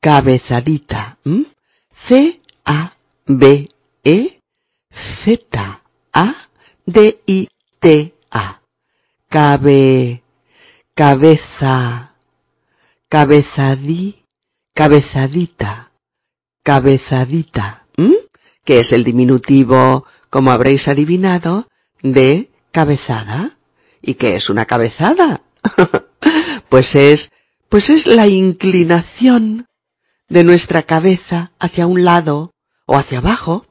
Cabezadita. 0.00 1.18
C-A-B-E-Z-A-D-I-T-A. 1.94 2.60
Cabe, 9.28 10.22
cabeza, 10.94 12.14
cabezadí, 13.08 14.19
cabezadita, 14.74 15.92
cabezadita, 16.62 17.86
que 18.64 18.80
es 18.80 18.92
el 18.92 19.04
diminutivo, 19.04 20.06
como 20.28 20.52
habréis 20.52 20.88
adivinado, 20.88 21.68
de 22.02 22.50
cabezada. 22.72 23.58
¿Y 24.02 24.14
qué 24.14 24.36
es 24.36 24.48
una 24.48 24.66
cabezada? 24.66 25.42
pues 26.68 26.94
es, 26.94 27.30
pues 27.68 27.90
es 27.90 28.06
la 28.06 28.26
inclinación 28.26 29.66
de 30.28 30.44
nuestra 30.44 30.84
cabeza 30.84 31.52
hacia 31.58 31.86
un 31.86 32.04
lado 32.04 32.52
o 32.86 32.96
hacia 32.96 33.18
abajo, 33.18 33.66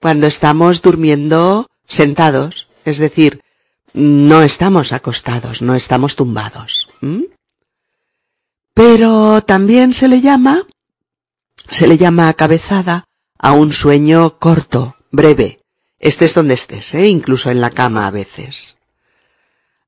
cuando 0.00 0.26
estamos 0.26 0.82
durmiendo 0.82 1.68
sentados, 1.86 2.68
es 2.84 2.98
decir, 2.98 3.40
no 3.92 4.42
estamos 4.42 4.92
acostados, 4.92 5.62
no 5.62 5.74
estamos 5.74 6.16
tumbados. 6.16 6.88
Pero 8.74 9.42
también 9.42 9.94
se 9.94 10.08
le 10.08 10.20
llama, 10.20 10.62
se 11.70 11.86
le 11.86 11.96
llama 11.96 12.32
cabezada 12.34 13.04
a 13.38 13.52
un 13.52 13.72
sueño 13.72 14.38
corto, 14.40 14.96
breve. 15.12 15.60
Estés 16.00 16.34
donde 16.34 16.54
estés, 16.54 16.92
¿eh? 16.94 17.08
incluso 17.08 17.50
en 17.50 17.60
la 17.60 17.70
cama 17.70 18.06
a 18.08 18.10
veces. 18.10 18.78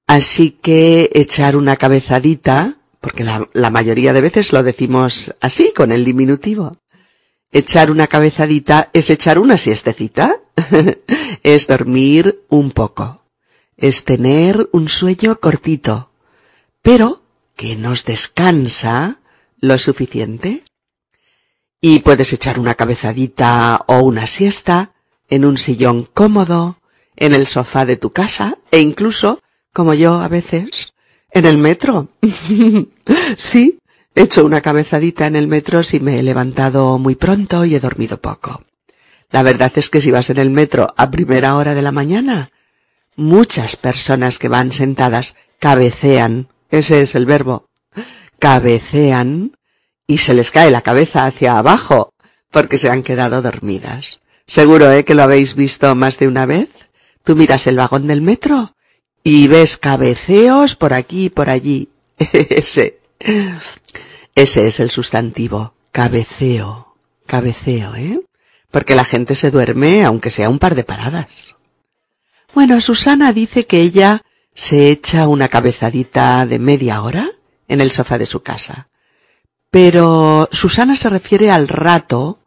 Así 0.06 0.52
que 0.52 1.10
echar 1.14 1.56
una 1.56 1.76
cabezadita, 1.76 2.76
porque 3.00 3.24
la, 3.24 3.48
la 3.52 3.70
mayoría 3.70 4.12
de 4.12 4.20
veces 4.20 4.52
lo 4.52 4.62
decimos 4.62 5.34
así, 5.40 5.72
con 5.74 5.90
el 5.90 6.04
diminutivo. 6.04 6.72
Echar 7.50 7.90
una 7.90 8.06
cabezadita 8.06 8.90
es 8.92 9.10
echar 9.10 9.40
una 9.40 9.58
siestecita, 9.58 10.40
es 11.42 11.66
dormir 11.66 12.44
un 12.48 12.70
poco, 12.70 13.24
es 13.76 14.04
tener 14.04 14.68
un 14.72 14.88
sueño 14.88 15.40
cortito, 15.40 16.12
pero 16.82 17.25
que 17.56 17.74
nos 17.74 18.04
descansa 18.04 19.20
lo 19.58 19.78
suficiente. 19.78 20.62
Y 21.80 22.00
puedes 22.00 22.32
echar 22.32 22.58
una 22.58 22.74
cabezadita 22.74 23.84
o 23.86 24.00
una 24.00 24.26
siesta 24.26 24.92
en 25.28 25.44
un 25.44 25.58
sillón 25.58 26.04
cómodo, 26.04 26.78
en 27.16 27.32
el 27.32 27.46
sofá 27.46 27.86
de 27.86 27.96
tu 27.96 28.10
casa 28.10 28.58
e 28.70 28.80
incluso, 28.80 29.42
como 29.72 29.94
yo 29.94 30.20
a 30.20 30.28
veces, 30.28 30.94
en 31.32 31.46
el 31.46 31.58
metro. 31.58 32.08
sí, 33.36 33.78
he 34.14 34.22
hecho 34.22 34.44
una 34.44 34.60
cabezadita 34.60 35.26
en 35.26 35.36
el 35.36 35.48
metro 35.48 35.82
si 35.82 36.00
me 36.00 36.18
he 36.18 36.22
levantado 36.22 36.98
muy 36.98 37.14
pronto 37.14 37.64
y 37.64 37.74
he 37.74 37.80
dormido 37.80 38.20
poco. 38.20 38.64
La 39.30 39.42
verdad 39.42 39.72
es 39.76 39.90
que 39.90 40.00
si 40.00 40.10
vas 40.10 40.30
en 40.30 40.38
el 40.38 40.50
metro 40.50 40.94
a 40.96 41.10
primera 41.10 41.56
hora 41.56 41.74
de 41.74 41.82
la 41.82 41.92
mañana, 41.92 42.50
muchas 43.16 43.76
personas 43.76 44.38
que 44.38 44.48
van 44.48 44.72
sentadas 44.72 45.34
cabecean, 45.58 46.48
ese 46.70 47.02
es 47.02 47.14
el 47.14 47.26
verbo, 47.26 47.68
cabecean 48.38 49.56
y 50.06 50.18
se 50.18 50.34
les 50.34 50.50
cae 50.50 50.70
la 50.70 50.82
cabeza 50.82 51.26
hacia 51.26 51.58
abajo 51.58 52.12
porque 52.50 52.78
se 52.78 52.90
han 52.90 53.02
quedado 53.02 53.42
dormidas. 53.42 54.20
Seguro, 54.46 54.90
¿eh? 54.92 55.04
Que 55.04 55.14
lo 55.14 55.22
habéis 55.22 55.54
visto 55.54 55.94
más 55.94 56.18
de 56.18 56.28
una 56.28 56.46
vez. 56.46 56.68
Tú 57.24 57.34
miras 57.34 57.66
el 57.66 57.76
vagón 57.76 58.06
del 58.06 58.22
metro 58.22 58.76
y 59.24 59.48
ves 59.48 59.76
cabeceos 59.76 60.76
por 60.76 60.94
aquí 60.94 61.26
y 61.26 61.30
por 61.30 61.50
allí. 61.50 61.88
ese. 62.18 63.00
Ese 64.34 64.66
es 64.66 64.80
el 64.80 64.90
sustantivo. 64.90 65.74
Cabeceo. 65.90 66.94
Cabeceo, 67.26 67.96
¿eh? 67.96 68.20
Porque 68.70 68.94
la 68.94 69.04
gente 69.04 69.34
se 69.34 69.50
duerme 69.50 70.04
aunque 70.04 70.30
sea 70.30 70.48
un 70.48 70.58
par 70.58 70.76
de 70.76 70.84
paradas. 70.84 71.56
Bueno, 72.54 72.80
Susana 72.80 73.32
dice 73.32 73.66
que 73.66 73.80
ella 73.80 74.22
se 74.56 74.90
echa 74.90 75.28
una 75.28 75.48
cabezadita 75.48 76.46
de 76.46 76.58
media 76.58 77.02
hora 77.02 77.28
en 77.68 77.82
el 77.82 77.90
sofá 77.90 78.16
de 78.16 78.24
su 78.24 78.42
casa. 78.42 78.88
Pero 79.70 80.48
Susana 80.50 80.96
se 80.96 81.10
refiere 81.10 81.50
al 81.50 81.68
rato 81.68 82.40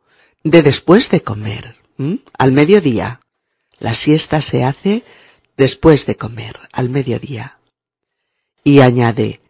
de 0.43 0.63
después 0.63 1.12
de 1.12 1.22
comer. 1.22 1.78
Al 2.36 2.52
mediodía. 2.52 3.22
La 3.78 3.93
siesta 3.93 4.41
se 4.41 4.63
hace 4.63 5.04
después 5.56 6.08
de 6.08 6.17
comer, 6.17 6.60
al 6.74 6.89
mediodía. 6.89 7.60
Y 8.63 8.80
añade, 8.80 9.41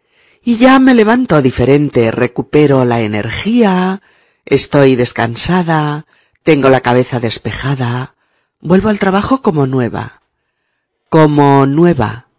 y 0.44 0.58
ya 0.58 0.78
me 0.80 0.94
levanto 0.94 1.40
diferente, 1.40 2.10
recupero 2.10 2.84
la 2.84 3.00
energía, 3.00 4.02
estoy 4.44 4.96
descansada, 4.96 6.06
tengo 6.42 6.68
la 6.68 6.82
cabeza 6.82 7.20
despejada, 7.20 8.16
vuelvo 8.60 8.90
al 8.90 8.98
trabajo 8.98 9.40
como 9.40 9.66
nueva. 9.66 10.20
Como 11.08 11.66
nueva. 11.66 12.29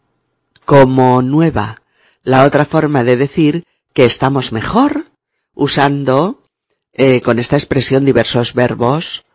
Como 0.72 1.22
nueva. 1.22 1.82
La 2.24 2.46
otra 2.46 2.64
forma 2.64 3.04
de 3.04 3.18
decir 3.18 3.66
que 3.94 4.06
estamos 4.06 4.54
mejor, 4.54 5.08
usando 5.54 6.46
eh, 6.94 7.20
con 7.20 7.40
esta 7.40 7.58
expresión 7.58 8.06
diversos 8.06 8.54
verbos 8.54 9.26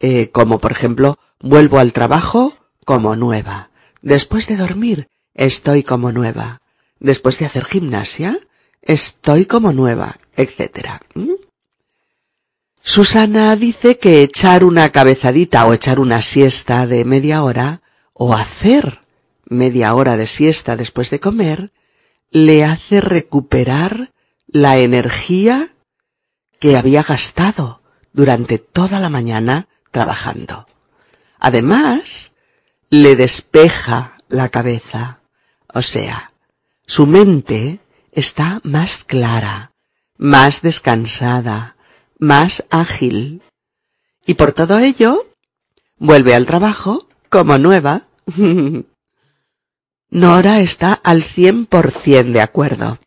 eh, 0.00 0.30
como 0.30 0.58
por 0.58 0.72
ejemplo, 0.72 1.16
vuelvo 1.38 1.78
al 1.78 1.92
trabajo 1.92 2.56
como 2.84 3.14
nueva. 3.14 3.70
Después 4.02 4.48
de 4.48 4.56
dormir, 4.56 5.06
estoy 5.32 5.84
como 5.84 6.10
nueva. 6.10 6.60
Después 6.98 7.38
de 7.38 7.46
hacer 7.46 7.66
gimnasia, 7.66 8.36
estoy 8.82 9.46
como 9.46 9.72
nueva, 9.72 10.16
etc. 10.34 11.02
Susana 12.80 13.54
dice 13.54 13.96
que 13.98 14.24
echar 14.24 14.64
una 14.64 14.90
cabezadita 14.90 15.64
o 15.66 15.72
echar 15.72 16.00
una 16.00 16.20
siesta 16.20 16.88
de 16.88 17.04
media 17.04 17.44
hora 17.44 17.80
o 18.12 18.34
hacer 18.34 18.98
media 19.50 19.94
hora 19.94 20.16
de 20.16 20.26
siesta 20.26 20.76
después 20.76 21.10
de 21.10 21.20
comer 21.20 21.72
le 22.30 22.64
hace 22.64 23.00
recuperar 23.00 24.12
la 24.46 24.78
energía 24.78 25.74
que 26.58 26.76
había 26.76 27.02
gastado 27.02 27.82
durante 28.12 28.58
toda 28.58 29.00
la 29.00 29.10
mañana 29.10 29.68
trabajando. 29.90 30.66
Además, 31.38 32.36
le 32.88 33.16
despeja 33.16 34.16
la 34.28 34.48
cabeza. 34.48 35.20
O 35.72 35.82
sea, 35.82 36.32
su 36.86 37.06
mente 37.06 37.80
está 38.12 38.60
más 38.62 39.04
clara, 39.04 39.72
más 40.16 40.62
descansada, 40.62 41.76
más 42.18 42.64
ágil. 42.70 43.42
Y 44.26 44.34
por 44.34 44.52
todo 44.52 44.78
ello, 44.78 45.26
vuelve 45.96 46.34
al 46.34 46.46
trabajo 46.46 47.08
como 47.28 47.58
nueva. 47.58 48.02
Nora 50.10 50.60
está 50.60 50.92
al 50.92 51.22
cien 51.22 51.66
por 51.66 51.92
cien 51.92 52.32
de 52.32 52.40
acuerdo. 52.40 52.98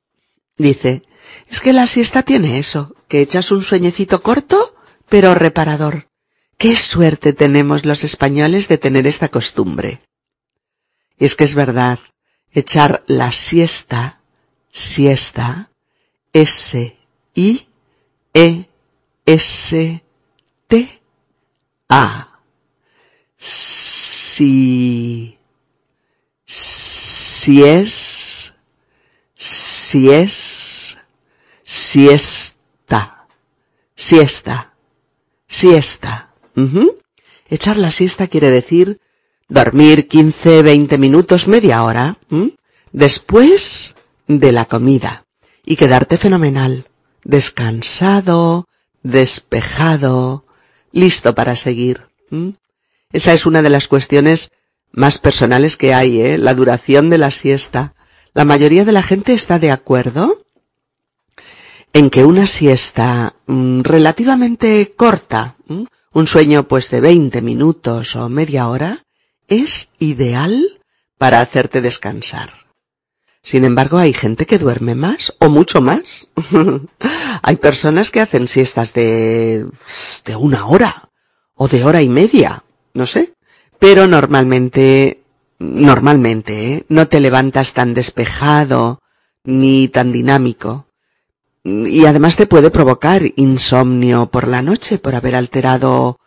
Dice, 0.57 1.03
es 1.49 1.59
que 1.59 1.73
la 1.73 1.87
siesta 1.87 2.23
tiene 2.23 2.59
eso, 2.59 2.95
que 3.09 3.21
echas 3.21 3.51
un 3.51 3.61
sueñecito 3.61 4.23
corto, 4.23 4.75
pero 5.09 5.35
reparador. 5.35 6.07
Qué 6.57 6.77
suerte 6.77 7.33
tenemos 7.33 7.85
los 7.85 8.05
españoles 8.05 8.69
de 8.69 8.77
tener 8.77 9.05
esta 9.05 9.27
costumbre. 9.29 10.01
Es 11.17 11.35
que 11.35 11.43
es 11.43 11.55
verdad, 11.55 11.99
echar 12.53 13.03
la 13.07 13.33
siesta, 13.33 14.21
siesta, 14.71 15.71
S, 16.31 16.97
I, 17.35 17.67
E, 18.33 18.65
S, 19.25 20.03
T, 20.67 21.01
A. 21.89 22.39
Si, 23.37 25.37
si 26.45 26.82
es, 27.47 28.53
si 29.35 30.09
es, 30.09 30.97
siesta, 31.63 33.27
siesta, 33.95 34.73
siesta. 35.47 36.33
Echar 37.49 37.77
la 37.77 37.91
siesta 37.91 38.27
quiere 38.27 38.49
decir 38.49 38.99
dormir 39.49 40.07
15, 40.07 40.61
20 40.61 40.97
minutos, 40.97 41.47
media 41.47 41.83
hora, 41.83 42.17
después 42.91 43.95
de 44.27 44.51
la 44.51 44.65
comida 44.65 45.25
y 45.65 45.75
quedarte 45.75 46.17
fenomenal, 46.17 46.87
descansado, 47.23 48.67
despejado, 49.03 50.45
listo 50.91 51.35
para 51.35 51.55
seguir. 51.55 52.07
Esa 53.11 53.33
es 53.33 53.45
una 53.45 53.61
de 53.61 53.69
las 53.69 53.87
cuestiones 53.87 54.49
más 54.93 55.17
personales 55.17 55.75
que 55.75 55.93
hay, 55.93 56.21
¿eh? 56.21 56.37
La 56.37 56.53
duración 56.53 57.09
de 57.09 57.17
la 57.17 57.31
siesta. 57.31 57.95
La 58.33 58.45
mayoría 58.45 58.85
de 58.85 58.91
la 58.91 59.03
gente 59.03 59.33
está 59.33 59.59
de 59.59 59.71
acuerdo 59.71 60.45
en 61.91 62.09
que 62.09 62.25
una 62.25 62.47
siesta 62.47 63.35
mm, 63.47 63.81
relativamente 63.81 64.93
corta, 64.95 65.57
un 66.11 66.27
sueño 66.27 66.67
pues 66.67 66.89
de 66.89 67.01
20 67.01 67.41
minutos 67.41 68.15
o 68.15 68.29
media 68.29 68.69
hora, 68.69 69.03
es 69.47 69.89
ideal 69.99 70.79
para 71.17 71.41
hacerte 71.41 71.81
descansar. 71.81 72.63
Sin 73.41 73.65
embargo, 73.65 73.97
hay 73.97 74.13
gente 74.13 74.45
que 74.45 74.57
duerme 74.57 74.95
más 74.95 75.33
o 75.39 75.49
mucho 75.49 75.81
más. 75.81 76.29
hay 77.41 77.55
personas 77.57 78.09
que 78.09 78.21
hacen 78.21 78.47
siestas 78.47 78.93
de, 78.93 79.67
de 80.25 80.35
una 80.35 80.65
hora 80.65 81.09
o 81.55 81.67
de 81.67 81.83
hora 81.83 82.01
y 82.01 82.09
media, 82.09 82.63
no 82.93 83.05
sé. 83.05 83.33
Pero 83.83 84.07
normalmente, 84.07 85.25
normalmente, 85.59 86.73
¿eh? 86.73 86.85
no 86.87 87.09
te 87.09 87.19
levantas 87.19 87.73
tan 87.73 87.93
despejado 87.93 89.01
ni 89.43 89.89
tan 89.89 90.13
dinámico. 90.13 90.87
Y 91.65 92.05
además 92.05 92.37
te 92.37 92.47
puede 92.47 92.71
provocar 92.71 93.23
insomnio 93.35 94.27
por 94.27 94.47
la 94.47 94.61
noche 94.61 94.99
por 94.99 95.15
haber 95.15 95.35
alterado 95.35 96.17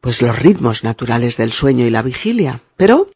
pues 0.00 0.22
los 0.22 0.38
ritmos 0.38 0.82
naturales 0.82 1.36
del 1.36 1.52
sueño 1.52 1.84
y 1.84 1.90
la 1.90 2.00
vigilia. 2.00 2.62
Pero, 2.78 3.10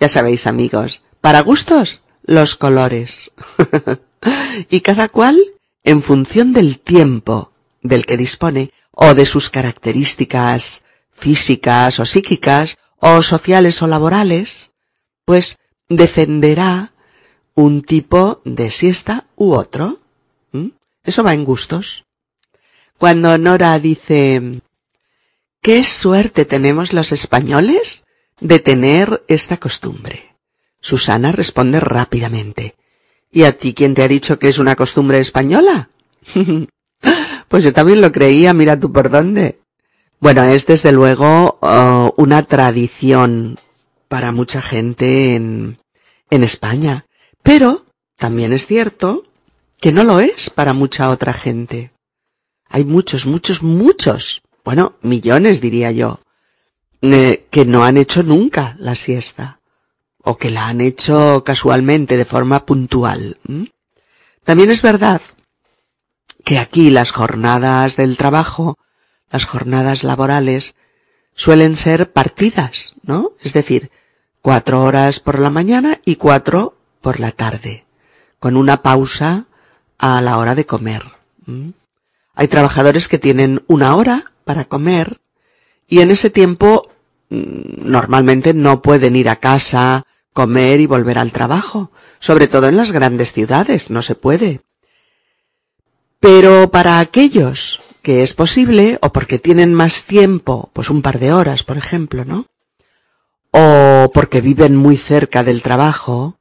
ya 0.00 0.08
sabéis 0.08 0.46
amigos, 0.46 1.04
para 1.20 1.42
gustos, 1.42 2.00
los 2.22 2.54
colores. 2.54 3.30
y 4.70 4.80
cada 4.80 5.10
cual 5.10 5.38
en 5.82 6.02
función 6.02 6.54
del 6.54 6.80
tiempo 6.80 7.52
del 7.82 8.06
que 8.06 8.16
dispone 8.16 8.72
o 8.90 9.12
de 9.12 9.26
sus 9.26 9.50
características 9.50 10.86
físicas 11.12 12.00
o 12.00 12.06
psíquicas 12.06 12.78
o 13.06 13.22
sociales 13.22 13.82
o 13.82 13.86
laborales, 13.86 14.70
pues 15.26 15.58
defenderá 15.90 16.94
un 17.54 17.82
tipo 17.82 18.40
de 18.46 18.70
siesta 18.70 19.26
u 19.36 19.52
otro. 19.52 20.00
¿Mm? 20.52 20.68
Eso 21.04 21.22
va 21.22 21.34
en 21.34 21.44
gustos. 21.44 22.06
Cuando 22.96 23.36
Nora 23.36 23.78
dice, 23.78 24.62
¿qué 25.60 25.84
suerte 25.84 26.46
tenemos 26.46 26.94
los 26.94 27.12
españoles 27.12 28.06
de 28.40 28.58
tener 28.58 29.22
esta 29.28 29.58
costumbre? 29.58 30.36
Susana 30.80 31.30
responde 31.30 31.80
rápidamente. 31.80 32.74
¿Y 33.30 33.42
a 33.42 33.58
ti 33.58 33.74
quién 33.74 33.94
te 33.94 34.02
ha 34.02 34.08
dicho 34.08 34.38
que 34.38 34.48
es 34.48 34.58
una 34.58 34.76
costumbre 34.76 35.20
española? 35.20 35.90
pues 37.48 37.64
yo 37.64 37.72
también 37.74 38.00
lo 38.00 38.10
creía, 38.12 38.54
mira 38.54 38.80
tú 38.80 38.90
por 38.90 39.10
dónde. 39.10 39.60
Bueno, 40.24 40.42
es 40.44 40.64
desde 40.64 40.90
luego 40.90 41.58
oh, 41.60 42.14
una 42.16 42.44
tradición 42.44 43.60
para 44.08 44.32
mucha 44.32 44.62
gente 44.62 45.34
en, 45.34 45.78
en 46.30 46.42
España. 46.42 47.04
Pero 47.42 47.84
también 48.16 48.54
es 48.54 48.66
cierto 48.66 49.24
que 49.82 49.92
no 49.92 50.02
lo 50.02 50.20
es 50.20 50.48
para 50.48 50.72
mucha 50.72 51.10
otra 51.10 51.34
gente. 51.34 51.92
Hay 52.70 52.86
muchos, 52.86 53.26
muchos, 53.26 53.62
muchos, 53.62 54.40
bueno, 54.64 54.94
millones 55.02 55.60
diría 55.60 55.92
yo, 55.92 56.20
eh, 57.02 57.46
que 57.50 57.66
no 57.66 57.84
han 57.84 57.98
hecho 57.98 58.22
nunca 58.22 58.76
la 58.78 58.94
siesta 58.94 59.60
o 60.22 60.38
que 60.38 60.50
la 60.50 60.68
han 60.68 60.80
hecho 60.80 61.44
casualmente 61.44 62.16
de 62.16 62.24
forma 62.24 62.64
puntual. 62.64 63.36
También 64.42 64.70
es 64.70 64.80
verdad 64.80 65.20
que 66.44 66.58
aquí 66.58 66.88
las 66.88 67.10
jornadas 67.10 67.96
del 67.96 68.16
trabajo, 68.16 68.78
las 69.34 69.46
jornadas 69.46 70.04
laborales, 70.04 70.76
suelen 71.34 71.74
ser 71.74 72.12
partidas, 72.12 72.94
¿no? 73.02 73.32
Es 73.42 73.52
decir, 73.52 73.90
cuatro 74.42 74.84
horas 74.84 75.18
por 75.18 75.40
la 75.40 75.50
mañana 75.50 76.00
y 76.04 76.14
cuatro 76.14 76.76
por 77.00 77.18
la 77.18 77.32
tarde, 77.32 77.84
con 78.38 78.56
una 78.56 78.80
pausa 78.80 79.46
a 79.98 80.20
la 80.20 80.38
hora 80.38 80.54
de 80.54 80.66
comer. 80.66 81.02
Hay 82.36 82.46
trabajadores 82.46 83.08
que 83.08 83.18
tienen 83.18 83.64
una 83.66 83.96
hora 83.96 84.30
para 84.44 84.66
comer 84.66 85.18
y 85.88 85.98
en 85.98 86.12
ese 86.12 86.30
tiempo 86.30 86.92
normalmente 87.28 88.54
no 88.54 88.82
pueden 88.82 89.16
ir 89.16 89.28
a 89.28 89.40
casa 89.40 90.06
comer 90.32 90.78
y 90.80 90.86
volver 90.86 91.18
al 91.18 91.32
trabajo, 91.32 91.90
sobre 92.20 92.46
todo 92.46 92.68
en 92.68 92.76
las 92.76 92.92
grandes 92.92 93.32
ciudades, 93.32 93.90
no 93.90 94.00
se 94.00 94.14
puede. 94.14 94.60
Pero 96.20 96.70
para 96.70 97.00
aquellos 97.00 97.80
que 98.04 98.22
es 98.22 98.34
posible, 98.34 98.98
o 99.02 99.12
porque 99.12 99.40
tienen 99.40 99.74
más 99.74 100.04
tiempo, 100.04 100.70
pues 100.72 100.90
un 100.90 101.02
par 101.02 101.18
de 101.18 101.32
horas, 101.32 101.64
por 101.64 101.76
ejemplo, 101.76 102.24
¿no? 102.24 102.46
O 103.50 104.12
porque 104.14 104.40
viven 104.40 104.76
muy 104.76 104.96
cerca 104.96 105.42
del 105.42 105.62
trabajo, 105.62 106.38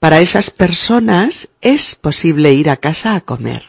para 0.00 0.20
esas 0.20 0.50
personas 0.50 1.50
es 1.60 1.94
posible 1.94 2.52
ir 2.54 2.70
a 2.70 2.78
casa 2.78 3.14
a 3.14 3.20
comer. 3.20 3.62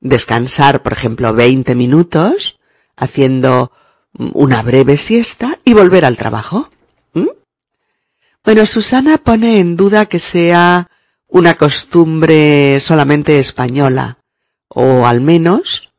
Descansar, 0.00 0.82
por 0.82 0.94
ejemplo, 0.94 1.34
20 1.34 1.74
minutos, 1.74 2.60
haciendo 2.96 3.72
una 4.32 4.62
breve 4.62 4.96
siesta 4.96 5.58
y 5.64 5.74
volver 5.74 6.06
al 6.06 6.16
trabajo. 6.16 6.70
Bueno, 8.42 8.64
Susana 8.64 9.18
pone 9.18 9.58
en 9.58 9.76
duda 9.76 10.06
que 10.06 10.18
sea 10.18 10.88
una 11.26 11.56
costumbre 11.56 12.80
solamente 12.80 13.38
española, 13.38 14.18
o 14.68 15.04
al 15.06 15.20
menos 15.20 15.89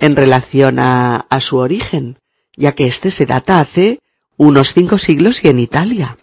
en 0.00 0.16
relación 0.16 0.78
a, 0.78 1.26
su 1.40 1.58
origen, 1.58 2.18
ya 2.56 2.72
que 2.72 2.86
éste 2.86 3.10
se 3.10 3.26
data 3.26 3.60
hace 3.60 4.00
unos 4.36 4.74
cinco 4.74 4.98
siglos 4.98 5.44
y 5.44 5.48
en 5.48 5.60
Italia. 5.60 6.18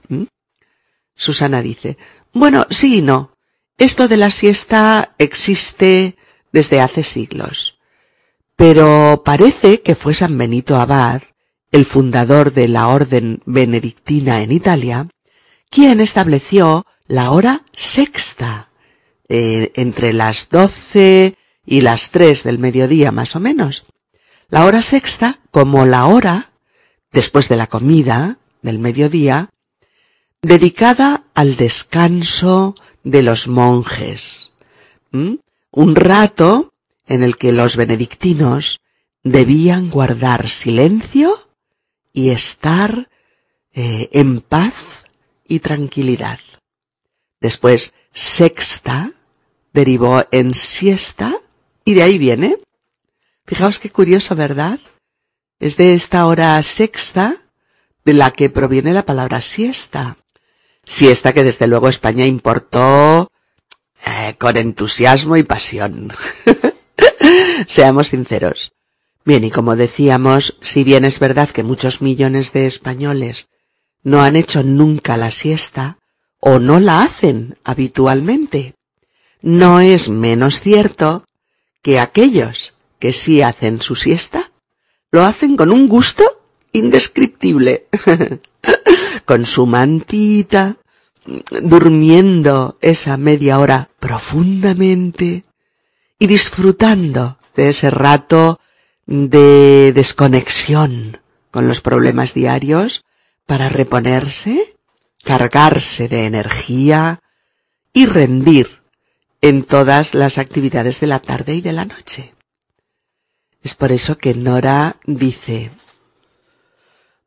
Susana 1.16 1.62
dice, 1.62 1.98
bueno, 2.34 2.66
sí 2.70 2.98
y 2.98 3.02
no. 3.02 3.32
Esto 3.78 4.08
de 4.08 4.18
la 4.18 4.32
siesta 4.32 5.16
existe 5.20 6.18
desde 6.52 6.82
hace 6.82 7.04
siglos. 7.04 7.78
Pero 8.56 9.22
parece 9.24 9.82
que 9.82 9.96
fue 9.96 10.16
San 10.16 10.36
Benito 10.38 10.78
Abad, 10.78 11.22
el 11.72 11.86
fundador 11.86 12.54
de 12.54 12.68
la 12.68 12.88
orden 12.88 13.42
benedictina 13.46 14.42
en 14.42 14.52
Italia, 14.52 15.08
quien 15.70 16.02
estableció 16.02 16.86
la 17.08 17.30
hora 17.32 17.64
sexta, 17.74 18.72
eh, 19.30 19.72
entre 19.76 20.14
las 20.14 20.50
doce 20.50 21.38
y 21.68 21.82
las 21.82 22.10
tres 22.12 22.44
del 22.44 22.58
mediodía 22.58 23.12
más 23.12 23.36
o 23.36 23.40
menos. 23.40 23.86
La 24.50 24.66
hora 24.66 24.82
sexta 24.82 25.40
como 25.52 25.86
la 25.86 26.08
hora, 26.08 26.52
después 27.12 27.50
de 27.50 27.58
la 27.58 27.68
comida 27.68 28.40
del 28.62 28.80
mediodía, 28.80 29.50
dedicada 30.42 31.26
al 31.36 31.58
descanso 31.58 32.76
de 33.04 33.22
los 33.22 33.50
monjes. 33.50 34.54
Un 35.12 35.96
rato 35.96 36.74
en 37.06 37.22
el 37.22 37.36
que 37.36 37.52
los 37.52 37.76
benedictinos 37.76 38.80
debían 39.24 39.90
guardar 39.90 40.50
silencio 40.50 41.50
y 42.14 42.30
estar 42.30 43.10
eh, 43.74 44.10
en 44.14 44.40
paz 44.40 45.04
y 45.46 45.60
tranquilidad. 45.60 46.40
Después, 47.42 47.94
sexta 48.14 49.12
derivó 49.74 50.26
en 50.32 50.54
siesta 50.54 51.36
y 51.88 51.94
de 51.94 52.04
ahí 52.04 52.18
viene. 52.18 52.58
Fijaos 53.46 53.80
qué 53.80 53.90
curioso, 53.90 54.36
¿verdad? 54.36 54.82
Es 55.58 55.78
de 55.78 55.94
esta 55.94 56.26
hora 56.26 56.62
sexta 56.62 57.46
de 58.04 58.14
la 58.14 58.32
que 58.32 58.50
proviene 58.50 58.92
la 58.92 59.06
palabra 59.06 59.40
siesta. 59.40 60.18
Siesta 60.84 61.32
que 61.32 61.46
desde 61.46 61.66
luego 61.66 61.88
España 61.88 62.26
importó 62.26 63.32
eh, 64.06 64.36
con 64.38 64.58
entusiasmo 64.58 65.38
y 65.38 65.44
pasión. 65.44 66.12
Seamos 67.68 68.10
sinceros. 68.10 68.74
Bien, 69.24 69.46
y 69.46 69.50
como 69.50 69.78
decíamos, 69.78 70.58
si 70.60 70.84
bien 70.84 71.06
es 71.06 71.20
verdad 71.20 71.48
que 71.48 71.64
muchos 71.64 72.02
millones 72.02 72.52
de 72.52 72.66
españoles 72.66 73.48
no 74.04 74.24
han 74.24 74.36
hecho 74.36 74.62
nunca 74.62 75.16
la 75.16 75.32
siesta 75.32 76.00
o 76.42 76.60
no 76.60 76.82
la 76.82 77.04
hacen 77.04 77.58
habitualmente. 77.64 78.76
No 79.42 79.80
es 79.80 80.10
menos 80.10 80.60
cierto 80.60 81.24
que 81.88 82.02
aquellos 82.02 82.74
que 83.00 83.14
sí 83.14 83.42
hacen 83.42 83.82
su 83.82 83.96
siesta 83.96 84.52
lo 85.10 85.24
hacen 85.24 85.56
con 85.56 85.72
un 85.72 85.88
gusto 85.88 86.26
indescriptible, 86.74 87.88
con 89.26 89.46
su 89.46 89.66
mantita, 89.66 90.76
durmiendo 91.62 92.78
esa 92.82 93.16
media 93.16 93.58
hora 93.60 93.90
profundamente 94.02 95.46
y 96.20 96.28
disfrutando 96.28 97.38
de 97.56 97.70
ese 97.70 97.90
rato 97.90 98.60
de 99.06 99.94
desconexión 99.96 101.22
con 101.52 101.70
los 101.70 101.80
problemas 101.80 102.34
diarios 102.34 103.06
para 103.46 103.70
reponerse, 103.70 104.76
cargarse 105.24 106.10
de 106.10 106.26
energía 106.26 107.22
y 107.94 108.08
rendir 108.08 108.82
en 109.42 109.64
todas 109.64 110.14
las 110.14 110.38
actividades 110.38 111.00
de 111.00 111.08
la 111.08 111.20
tarde 111.20 111.56
y 111.56 111.62
de 111.62 111.74
la 111.74 111.86
noche. 111.86 112.34
Es 113.64 113.74
por 113.74 113.92
eso 113.92 114.18
que 114.18 114.34
Nora 114.34 114.98
dice, 115.06 115.72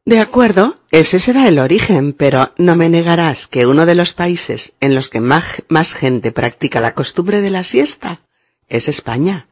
De 0.05 0.21
acuerdo, 0.21 0.81
ese 0.91 1.19
será 1.19 1.47
el 1.49 1.59
origen, 1.59 2.13
pero 2.13 2.53
no 2.57 2.77
me 2.77 2.89
negarás 2.89 3.47
que 3.47 3.67
uno 3.67 3.87
de 3.87 3.95
los 3.95 4.13
países 4.13 4.73
en 4.81 4.95
los 4.95 5.11
que 5.11 5.21
más, 5.21 5.95
gente 5.95 6.33
practica 6.33 6.81
la 6.81 6.95
costumbre 6.95 7.41
de 7.41 7.51
la 7.51 7.65
siesta 7.65 8.23
es 8.69 8.89
España. 8.89 9.49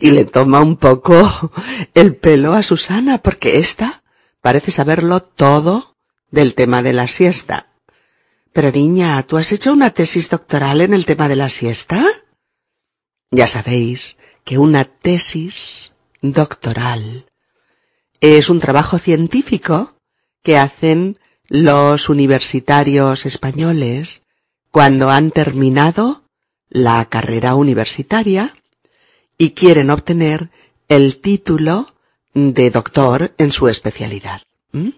Y 0.00 0.12
le 0.12 0.24
toma 0.24 0.62
un 0.62 0.76
poco 0.76 1.52
el 1.94 2.16
pelo 2.16 2.54
a 2.54 2.62
Susana, 2.62 3.18
porque 3.18 3.58
ésta 3.58 4.02
parece 4.40 4.70
saberlo 4.70 5.20
todo 5.20 5.96
del 6.30 6.54
tema 6.54 6.82
de 6.82 6.92
la 6.92 7.08
siesta. 7.08 7.67
Pero 8.52 8.70
niña, 8.72 9.22
¿tú 9.24 9.36
has 9.36 9.52
hecho 9.52 9.72
una 9.72 9.90
tesis 9.90 10.30
doctoral 10.30 10.80
en 10.80 10.94
el 10.94 11.06
tema 11.06 11.28
de 11.28 11.36
la 11.36 11.50
siesta? 11.50 12.04
Ya 13.30 13.46
sabéis 13.46 14.16
que 14.44 14.58
una 14.58 14.84
tesis 14.84 15.92
doctoral 16.22 17.26
es 18.20 18.50
un 18.50 18.60
trabajo 18.60 18.98
científico 18.98 19.96
que 20.42 20.56
hacen 20.56 21.18
los 21.46 22.08
universitarios 22.08 23.26
españoles 23.26 24.22
cuando 24.70 25.10
han 25.10 25.30
terminado 25.30 26.24
la 26.68 27.04
carrera 27.06 27.54
universitaria 27.54 28.56
y 29.36 29.50
quieren 29.50 29.90
obtener 29.90 30.50
el 30.88 31.20
título 31.20 31.94
de 32.34 32.70
doctor 32.70 33.34
en 33.38 33.52
su 33.52 33.68
especialidad. 33.68 34.42
¿Mm? 34.72 34.90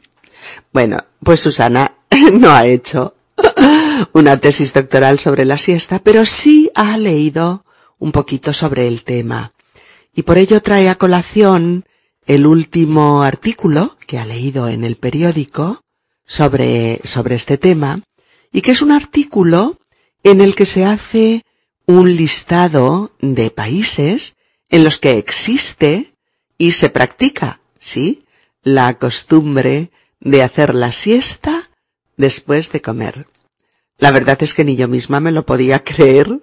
Bueno, 0.73 1.05
pues 1.23 1.41
Susana 1.41 1.97
no 2.33 2.51
ha 2.51 2.67
hecho 2.67 3.15
una 4.12 4.38
tesis 4.38 4.72
doctoral 4.72 5.18
sobre 5.18 5.44
la 5.44 5.59
siesta, 5.59 5.98
pero 5.98 6.24
sí 6.26 6.70
ha 6.74 6.96
leído 6.96 7.64
un 7.98 8.12
poquito 8.12 8.52
sobre 8.52 8.88
el 8.88 9.04
tema. 9.04 9.52
Y 10.14 10.22
por 10.22 10.38
ello 10.38 10.61
trae 10.61 10.88
a 10.88 10.96
colación 10.96 11.85
el 12.26 12.46
último 12.46 13.22
artículo 13.22 13.96
que 14.06 14.18
ha 14.18 14.24
leído 14.24 14.68
en 14.68 14.85
el 14.85 14.96
periódico 14.96 15.83
sobre, 16.24 17.00
sobre 17.04 17.35
este 17.35 17.59
tema, 17.59 18.02
y 18.52 18.62
que 18.62 18.72
es 18.72 18.83
un 18.83 18.92
artículo 18.92 19.78
en 20.22 20.40
el 20.40 20.54
que 20.54 20.66
se 20.66 20.85
hace 20.85 21.42
un 21.87 22.16
listado 22.16 23.12
de 23.20 23.50
países 23.50 24.37
en 24.68 24.85
los 24.85 24.98
que 24.98 25.18
existe 25.18 26.14
y 26.56 26.72
se 26.72 26.90
practica, 26.90 27.61
¿sí? 27.78 28.24
La 28.62 28.98
costumbre 28.98 29.90
de 30.20 30.42
hacer 30.42 30.74
la 30.74 30.92
siesta 30.92 31.70
después 32.16 32.70
de 32.70 32.83
comer. 32.83 33.26
La 34.01 34.11
verdad 34.11 34.43
es 34.43 34.55
que 34.55 34.65
ni 34.65 34.77
yo 34.77 34.89
misma 34.89 35.21
me 35.21 35.31
lo 35.31 35.45
podía 35.45 35.85
creer 35.85 36.41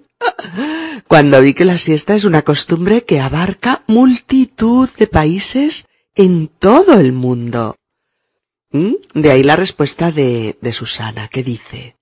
cuando 1.08 1.40
vi 1.40 1.54
que 1.54 1.64
la 1.64 1.76
siesta 1.76 2.14
es 2.14 2.24
una 2.24 2.42
costumbre 2.42 3.04
que 3.04 3.20
abarca 3.20 3.82
multitud 3.88 4.88
de 4.96 5.06
países 5.08 5.86
en 6.14 6.48
todo 6.48 7.00
el 7.00 7.12
mundo. 7.12 7.76
¿Mm? 8.70 8.94
De 9.14 9.30
ahí 9.30 9.42
la 9.42 9.56
respuesta 9.56 10.12
de, 10.12 10.56
de 10.60 10.72
Susana, 10.72 11.28
que 11.28 11.42
dice, 11.42 11.96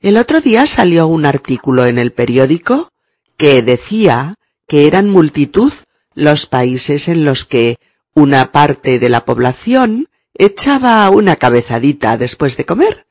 el 0.00 0.16
otro 0.16 0.40
día 0.40 0.66
salió 0.66 1.06
un 1.06 1.24
artículo 1.24 1.86
en 1.86 1.98
el 1.98 2.12
periódico 2.12 2.90
que 3.36 3.62
decía 3.62 4.34
que 4.66 4.86
eran 4.86 5.08
multitud 5.08 5.72
los 6.14 6.46
países 6.46 7.08
en 7.08 7.24
los 7.24 7.44
que 7.44 7.78
una 8.14 8.52
parte 8.52 8.98
de 8.98 9.08
la 9.08 9.24
población 9.24 10.08
echaba 10.34 11.08
una 11.10 11.36
cabezadita 11.36 12.18
después 12.18 12.56
de 12.56 12.66
comer. 12.66 13.06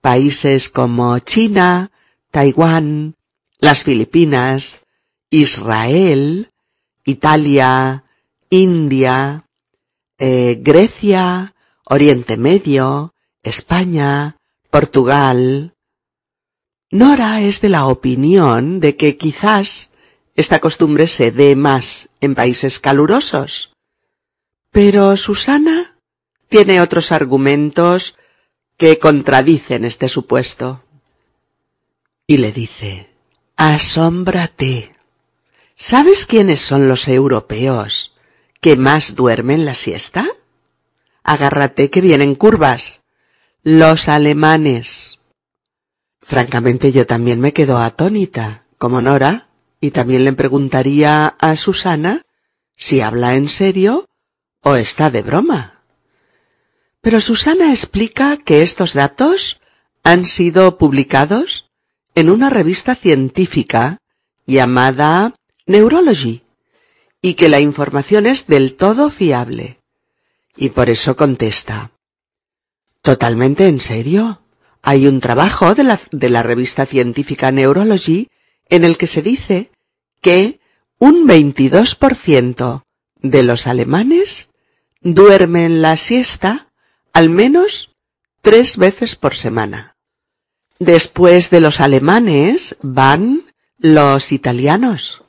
Países 0.00 0.68
como 0.68 1.18
China, 1.18 1.90
Taiwán, 2.30 3.16
las 3.58 3.84
Filipinas, 3.84 4.82
Israel, 5.30 6.50
Italia, 7.04 8.04
India, 8.50 9.44
eh, 10.18 10.58
Grecia, 10.60 11.54
Oriente 11.84 12.36
Medio, 12.36 13.14
España, 13.42 14.36
Portugal. 14.70 15.74
Nora 16.90 17.40
es 17.40 17.60
de 17.60 17.68
la 17.68 17.86
opinión 17.86 18.80
de 18.80 18.96
que 18.96 19.16
quizás 19.16 19.92
esta 20.34 20.60
costumbre 20.60 21.06
se 21.06 21.32
dé 21.32 21.56
más 21.56 22.10
en 22.20 22.34
países 22.34 22.78
calurosos. 22.78 23.72
Pero 24.70 25.16
Susana 25.16 25.96
tiene 26.48 26.80
otros 26.80 27.10
argumentos 27.10 28.17
que 28.78 28.98
contradicen 28.98 29.84
este 29.84 30.08
supuesto. 30.08 30.84
Y 32.26 32.38
le 32.38 32.52
dice, 32.52 33.10
Asómbrate. 33.56 34.92
¿Sabes 35.74 36.26
quiénes 36.26 36.60
son 36.60 36.88
los 36.88 37.08
europeos 37.08 38.12
que 38.60 38.76
más 38.76 39.14
duermen 39.14 39.64
la 39.64 39.74
siesta? 39.74 40.26
Agárrate 41.22 41.90
que 41.90 42.00
vienen 42.00 42.34
curvas. 42.34 43.04
Los 43.62 44.08
alemanes. 44.08 45.18
Francamente 46.22 46.92
yo 46.92 47.06
también 47.06 47.40
me 47.40 47.52
quedo 47.52 47.78
atónita, 47.78 48.64
como 48.78 49.02
Nora, 49.02 49.48
y 49.80 49.90
también 49.90 50.24
le 50.24 50.32
preguntaría 50.32 51.26
a 51.26 51.56
Susana 51.56 52.22
si 52.76 53.00
habla 53.00 53.34
en 53.34 53.48
serio 53.48 54.06
o 54.62 54.76
está 54.76 55.10
de 55.10 55.22
broma. 55.22 55.77
Pero 57.00 57.20
Susana 57.20 57.72
explica 57.72 58.36
que 58.36 58.62
estos 58.62 58.94
datos 58.94 59.60
han 60.02 60.24
sido 60.24 60.78
publicados 60.78 61.70
en 62.14 62.30
una 62.30 62.50
revista 62.50 62.94
científica 62.94 63.98
llamada 64.46 65.34
Neurology 65.66 66.42
y 67.22 67.34
que 67.34 67.48
la 67.48 67.60
información 67.60 68.26
es 68.26 68.46
del 68.46 68.74
todo 68.74 69.10
fiable. 69.10 69.78
Y 70.56 70.70
por 70.70 70.90
eso 70.90 71.14
contesta. 71.14 71.92
Totalmente 73.02 73.68
en 73.68 73.80
serio. 73.80 74.42
Hay 74.82 75.06
un 75.06 75.20
trabajo 75.20 75.74
de 75.74 75.84
la, 75.84 76.00
de 76.10 76.28
la 76.30 76.42
revista 76.42 76.86
científica 76.86 77.52
Neurology 77.52 78.28
en 78.68 78.84
el 78.84 78.96
que 78.96 79.06
se 79.06 79.22
dice 79.22 79.70
que 80.20 80.60
un 80.98 81.28
22% 81.28 82.82
de 83.20 83.42
los 83.42 83.66
alemanes 83.66 84.50
duermen 85.00 85.82
la 85.82 85.96
siesta 85.96 86.67
al 87.12 87.30
menos 87.30 87.94
tres 88.42 88.76
veces 88.76 89.16
por 89.16 89.34
semana. 89.34 89.96
Después 90.78 91.50
de 91.50 91.60
los 91.60 91.80
alemanes 91.80 92.76
van 92.82 93.42
los 93.78 94.32
italianos, 94.32 95.22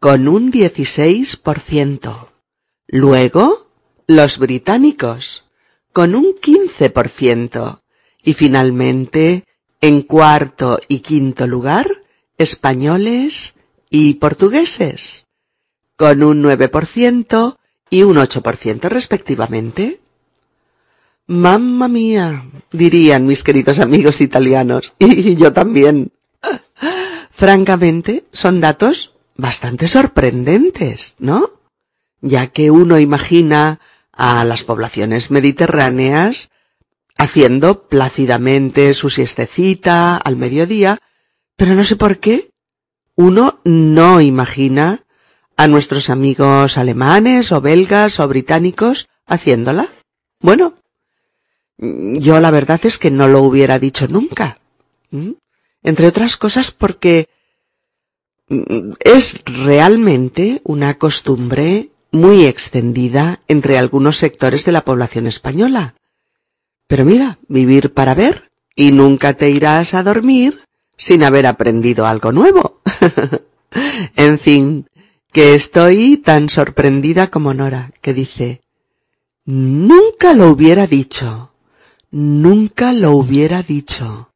con 0.00 0.28
un 0.28 0.52
16%. 0.52 2.28
Luego, 2.86 3.70
los 4.06 4.38
británicos, 4.38 5.44
con 5.92 6.14
un 6.14 6.34
15%. 6.34 7.80
Y 8.22 8.34
finalmente, 8.34 9.44
en 9.80 10.02
cuarto 10.02 10.80
y 10.88 11.00
quinto 11.00 11.46
lugar, 11.46 12.02
españoles 12.38 13.56
y 13.90 14.14
portugueses, 14.14 15.26
con 15.96 16.22
un 16.22 16.42
9% 16.42 17.58
y 17.90 18.02
un 18.02 18.16
8% 18.16 18.88
respectivamente. 18.88 20.00
Mamma 21.26 21.88
mía, 21.88 22.44
dirían 22.70 23.26
mis 23.26 23.42
queridos 23.42 23.78
amigos 23.78 24.20
italianos, 24.20 24.92
y 24.98 25.36
yo 25.36 25.52
también. 25.52 26.12
Francamente, 27.30 28.24
son 28.30 28.60
datos 28.60 29.14
bastante 29.36 29.88
sorprendentes, 29.88 31.16
¿no? 31.18 31.50
Ya 32.20 32.48
que 32.48 32.70
uno 32.70 32.98
imagina 32.98 33.80
a 34.12 34.44
las 34.44 34.64
poblaciones 34.64 35.30
mediterráneas 35.30 36.50
haciendo 37.16 37.88
plácidamente 37.88 38.94
su 38.94 39.10
siestecita 39.10 40.16
al 40.16 40.36
mediodía, 40.36 40.98
pero 41.56 41.74
no 41.74 41.84
sé 41.84 41.96
por 41.96 42.18
qué 42.18 42.50
uno 43.16 43.60
no 43.64 44.20
imagina 44.20 45.04
a 45.56 45.68
nuestros 45.68 46.10
amigos 46.10 46.78
alemanes 46.78 47.52
o 47.52 47.60
belgas 47.60 48.20
o 48.20 48.28
británicos 48.28 49.08
haciéndola. 49.26 49.88
Bueno, 50.40 50.74
yo 51.78 52.40
la 52.40 52.50
verdad 52.50 52.80
es 52.84 52.98
que 52.98 53.10
no 53.10 53.28
lo 53.28 53.42
hubiera 53.42 53.78
dicho 53.78 54.06
nunca. 54.08 54.58
Entre 55.82 56.06
otras 56.06 56.36
cosas 56.36 56.70
porque 56.70 57.28
es 59.00 59.40
realmente 59.44 60.60
una 60.64 60.94
costumbre 60.94 61.90
muy 62.10 62.46
extendida 62.46 63.40
entre 63.48 63.78
algunos 63.78 64.16
sectores 64.18 64.64
de 64.64 64.72
la 64.72 64.84
población 64.84 65.26
española. 65.26 65.94
Pero 66.86 67.04
mira, 67.04 67.38
vivir 67.48 67.92
para 67.92 68.14
ver 68.14 68.50
y 68.76 68.92
nunca 68.92 69.34
te 69.34 69.50
irás 69.50 69.94
a 69.94 70.02
dormir 70.02 70.64
sin 70.96 71.24
haber 71.24 71.46
aprendido 71.46 72.06
algo 72.06 72.32
nuevo. 72.32 72.82
en 74.16 74.38
fin, 74.38 74.86
que 75.32 75.54
estoy 75.54 76.18
tan 76.18 76.48
sorprendida 76.48 77.28
como 77.30 77.54
Nora, 77.54 77.90
que 78.00 78.14
dice, 78.14 78.62
nunca 79.44 80.34
lo 80.34 80.50
hubiera 80.50 80.86
dicho. 80.86 81.53
Nunca 82.16 82.92
lo 82.92 83.10
hubiera 83.10 83.64
dicho. 83.64 84.30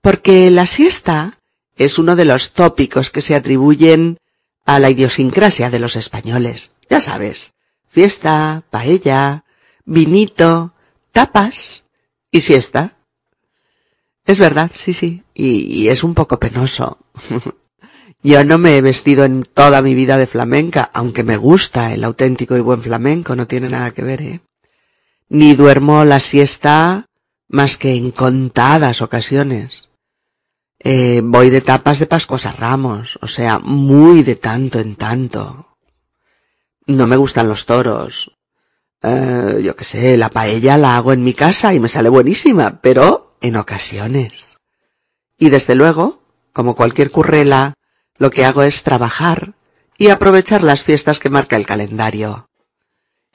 Porque 0.00 0.50
la 0.50 0.66
siesta 0.66 1.38
es 1.76 2.00
uno 2.00 2.16
de 2.16 2.24
los 2.24 2.50
tópicos 2.50 3.12
que 3.12 3.22
se 3.22 3.36
atribuyen 3.36 4.18
a 4.64 4.80
la 4.80 4.90
idiosincrasia 4.90 5.70
de 5.70 5.78
los 5.78 5.94
españoles. 5.94 6.72
Ya 6.90 7.00
sabes, 7.00 7.54
fiesta, 7.88 8.64
paella, 8.70 9.44
vinito, 9.84 10.74
tapas 11.12 11.84
y 12.32 12.40
siesta. 12.40 12.96
Es 14.24 14.40
verdad, 14.40 14.72
sí, 14.74 14.92
sí, 14.92 15.22
y, 15.32 15.86
es 15.86 16.02
un 16.02 16.12
poco 16.12 16.40
penoso. 16.40 16.98
Yo 18.24 18.42
no 18.42 18.58
me 18.58 18.78
he 18.78 18.82
vestido 18.82 19.24
en 19.24 19.44
toda 19.44 19.80
mi 19.80 19.94
vida 19.94 20.18
de 20.18 20.26
flamenca, 20.26 20.90
aunque 20.92 21.22
me 21.22 21.36
gusta 21.36 21.94
el 21.94 22.02
auténtico 22.02 22.56
y 22.56 22.60
buen 22.62 22.82
flamenco, 22.82 23.36
no 23.36 23.46
tiene 23.46 23.68
nada 23.68 23.92
que 23.92 24.02
ver, 24.02 24.22
¿eh? 24.22 24.40
Ni 25.28 25.54
duermo 25.54 26.04
la 26.04 26.20
siesta 26.20 27.06
más 27.48 27.76
que 27.76 27.94
en 27.94 28.10
contadas 28.10 29.02
ocasiones. 29.02 29.88
Eh, 30.78 31.20
voy 31.24 31.50
de 31.50 31.60
tapas 31.60 31.98
de 31.98 32.06
Pascuas 32.06 32.46
a 32.46 32.52
Ramos, 32.52 33.18
o 33.22 33.26
sea, 33.26 33.58
muy 33.58 34.22
de 34.22 34.36
tanto 34.36 34.78
en 34.78 34.94
tanto. 34.94 35.78
No 36.86 37.06
me 37.06 37.16
gustan 37.16 37.48
los 37.48 37.66
toros. 37.66 38.36
Eh, 39.02 39.60
yo 39.64 39.74
qué 39.74 39.84
sé, 39.84 40.16
la 40.16 40.28
paella 40.28 40.78
la 40.78 40.96
hago 40.96 41.12
en 41.12 41.24
mi 41.24 41.34
casa 41.34 41.74
y 41.74 41.80
me 41.80 41.88
sale 41.88 42.08
buenísima, 42.08 42.80
pero 42.80 43.36
en 43.40 43.56
ocasiones. 43.56 44.58
Y 45.38 45.50
desde 45.50 45.74
luego, 45.74 46.22
como 46.52 46.76
cualquier 46.76 47.10
currela, 47.10 47.74
lo 48.16 48.30
que 48.30 48.44
hago 48.44 48.62
es 48.62 48.82
trabajar 48.82 49.54
y 49.98 50.08
aprovechar 50.08 50.62
las 50.62 50.84
fiestas 50.84 51.18
que 51.18 51.30
marca 51.30 51.56
el 51.56 51.66
calendario. 51.66 52.45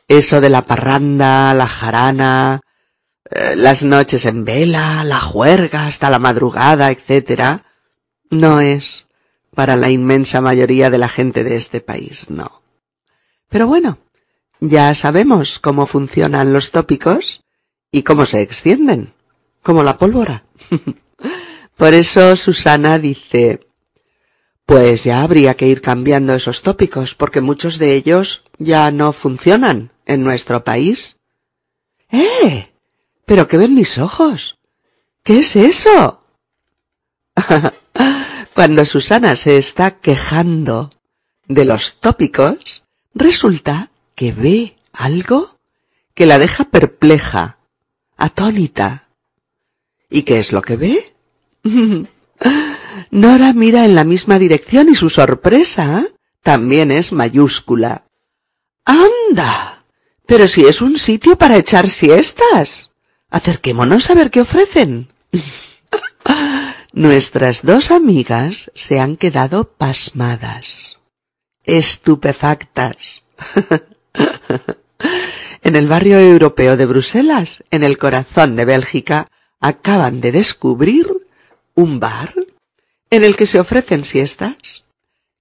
Eso 0.07 0.41
de 0.41 0.49
la 0.49 0.63
parranda, 0.63 1.53
la 1.53 1.67
jarana, 1.67 2.61
eh, 3.29 3.55
las 3.55 3.83
noches 3.83 4.25
en 4.25 4.43
vela, 4.43 5.03
la 5.05 5.19
juerga 5.19 5.87
hasta 5.87 6.09
la 6.09 6.19
madrugada, 6.19 6.91
etc., 6.91 7.61
no 8.29 8.59
es 8.61 9.07
para 9.55 9.75
la 9.75 9.89
inmensa 9.89 10.41
mayoría 10.41 10.89
de 10.89 10.97
la 10.97 11.09
gente 11.09 11.43
de 11.43 11.55
este 11.55 11.81
país, 11.81 12.29
no. 12.29 12.61
Pero 13.49 13.67
bueno, 13.67 13.99
ya 14.59 14.93
sabemos 14.95 15.59
cómo 15.59 15.85
funcionan 15.85 16.53
los 16.53 16.71
tópicos 16.71 17.43
y 17.91 18.03
cómo 18.03 18.25
se 18.25 18.41
extienden, 18.41 19.13
como 19.61 19.83
la 19.83 19.97
pólvora. 19.97 20.45
Por 21.77 21.93
eso 21.93 22.35
Susana 22.35 22.99
dice, 22.99 23.67
pues 24.65 25.03
ya 25.03 25.21
habría 25.21 25.55
que 25.55 25.67
ir 25.67 25.81
cambiando 25.81 26.33
esos 26.33 26.61
tópicos, 26.61 27.15
porque 27.15 27.41
muchos 27.41 27.77
de 27.77 27.95
ellos 27.95 28.43
ya 28.57 28.91
no 28.91 29.13
funcionan 29.13 29.90
en 30.11 30.23
nuestro 30.23 30.63
país. 30.63 31.17
¡Eh! 32.09 32.71
¿Pero 33.25 33.47
qué 33.47 33.57
ven 33.57 33.73
mis 33.73 33.97
ojos? 33.97 34.59
¿Qué 35.23 35.39
es 35.39 35.55
eso? 35.55 36.23
Cuando 38.53 38.85
Susana 38.85 39.35
se 39.35 39.57
está 39.57 39.99
quejando 39.99 40.89
de 41.47 41.65
los 41.65 41.99
tópicos, 41.99 42.87
resulta 43.13 43.91
que 44.15 44.31
ve 44.31 44.77
algo 44.93 45.57
que 46.13 46.25
la 46.25 46.39
deja 46.39 46.65
perpleja, 46.65 47.59
atónita. 48.17 49.07
¿Y 50.09 50.23
qué 50.23 50.39
es 50.39 50.51
lo 50.51 50.61
que 50.61 50.75
ve? 50.75 51.15
Nora 53.11 53.53
mira 53.53 53.85
en 53.85 53.95
la 53.95 54.03
misma 54.03 54.39
dirección 54.39 54.89
y 54.89 54.95
su 54.95 55.09
sorpresa 55.09 56.07
también 56.41 56.91
es 56.91 57.13
mayúscula. 57.13 58.05
¡Anda! 58.85 59.80
Pero 60.31 60.47
si 60.47 60.65
es 60.65 60.81
un 60.81 60.97
sitio 60.97 61.37
para 61.37 61.57
echar 61.57 61.89
siestas. 61.89 62.91
Acerquémonos 63.29 64.09
a 64.09 64.13
ver 64.13 64.31
qué 64.31 64.39
ofrecen. 64.39 65.09
Nuestras 66.93 67.63
dos 67.63 67.91
amigas 67.91 68.71
se 68.73 69.01
han 69.01 69.17
quedado 69.17 69.73
pasmadas, 69.73 70.99
estupefactas. 71.65 73.23
en 75.63 75.75
el 75.75 75.87
barrio 75.87 76.17
europeo 76.17 76.77
de 76.77 76.85
Bruselas, 76.85 77.65
en 77.69 77.83
el 77.83 77.97
corazón 77.97 78.55
de 78.55 78.63
Bélgica, 78.63 79.27
acaban 79.59 80.21
de 80.21 80.31
descubrir 80.31 81.07
un 81.75 81.99
bar 81.99 82.33
en 83.09 83.25
el 83.25 83.35
que 83.35 83.47
se 83.47 83.59
ofrecen 83.59 84.05
siestas. 84.05 84.85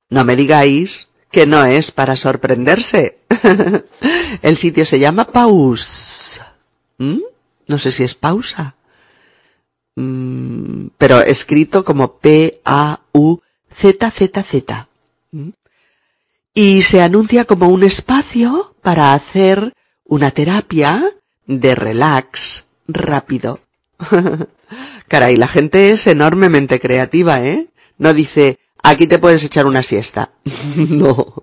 No 0.08 0.24
me 0.24 0.34
digáis 0.34 1.09
que 1.30 1.46
no 1.46 1.64
es 1.64 1.90
para 1.90 2.16
sorprenderse. 2.16 3.18
el 4.42 4.56
sitio 4.56 4.84
se 4.84 4.98
llama 4.98 5.26
Paus. 5.26 6.40
¿Mm? 6.98 7.20
No 7.66 7.78
sé 7.78 7.92
si 7.92 8.02
es 8.04 8.14
pausa. 8.14 8.74
Mm, 9.94 10.88
pero 10.98 11.20
escrito 11.20 11.84
como 11.84 12.18
P-A-U-Z-Z-Z. 12.18 12.58
¿Mm? 15.30 15.50
Y 16.54 16.82
se 16.82 17.00
anuncia 17.00 17.44
como 17.44 17.68
un 17.68 17.84
espacio 17.84 18.74
para 18.82 19.14
hacer 19.14 19.74
una 20.04 20.32
terapia 20.32 21.00
de 21.46 21.74
relax 21.74 22.66
rápido. 22.88 23.60
Caray, 25.08 25.36
la 25.36 25.48
gente 25.48 25.92
es 25.92 26.06
enormemente 26.06 26.80
creativa, 26.80 27.44
¿eh? 27.44 27.68
No 27.98 28.14
dice, 28.14 28.58
aquí 28.82 29.06
te 29.06 29.18
puedes 29.18 29.44
echar 29.44 29.66
una 29.66 29.82
siesta. 29.82 30.32
no. 30.76 31.34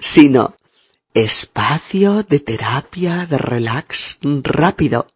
Sino, 0.00 0.56
espacio 1.14 2.22
de 2.22 2.40
terapia 2.40 3.26
de 3.26 3.38
relax 3.38 4.18
rápido, 4.22 5.06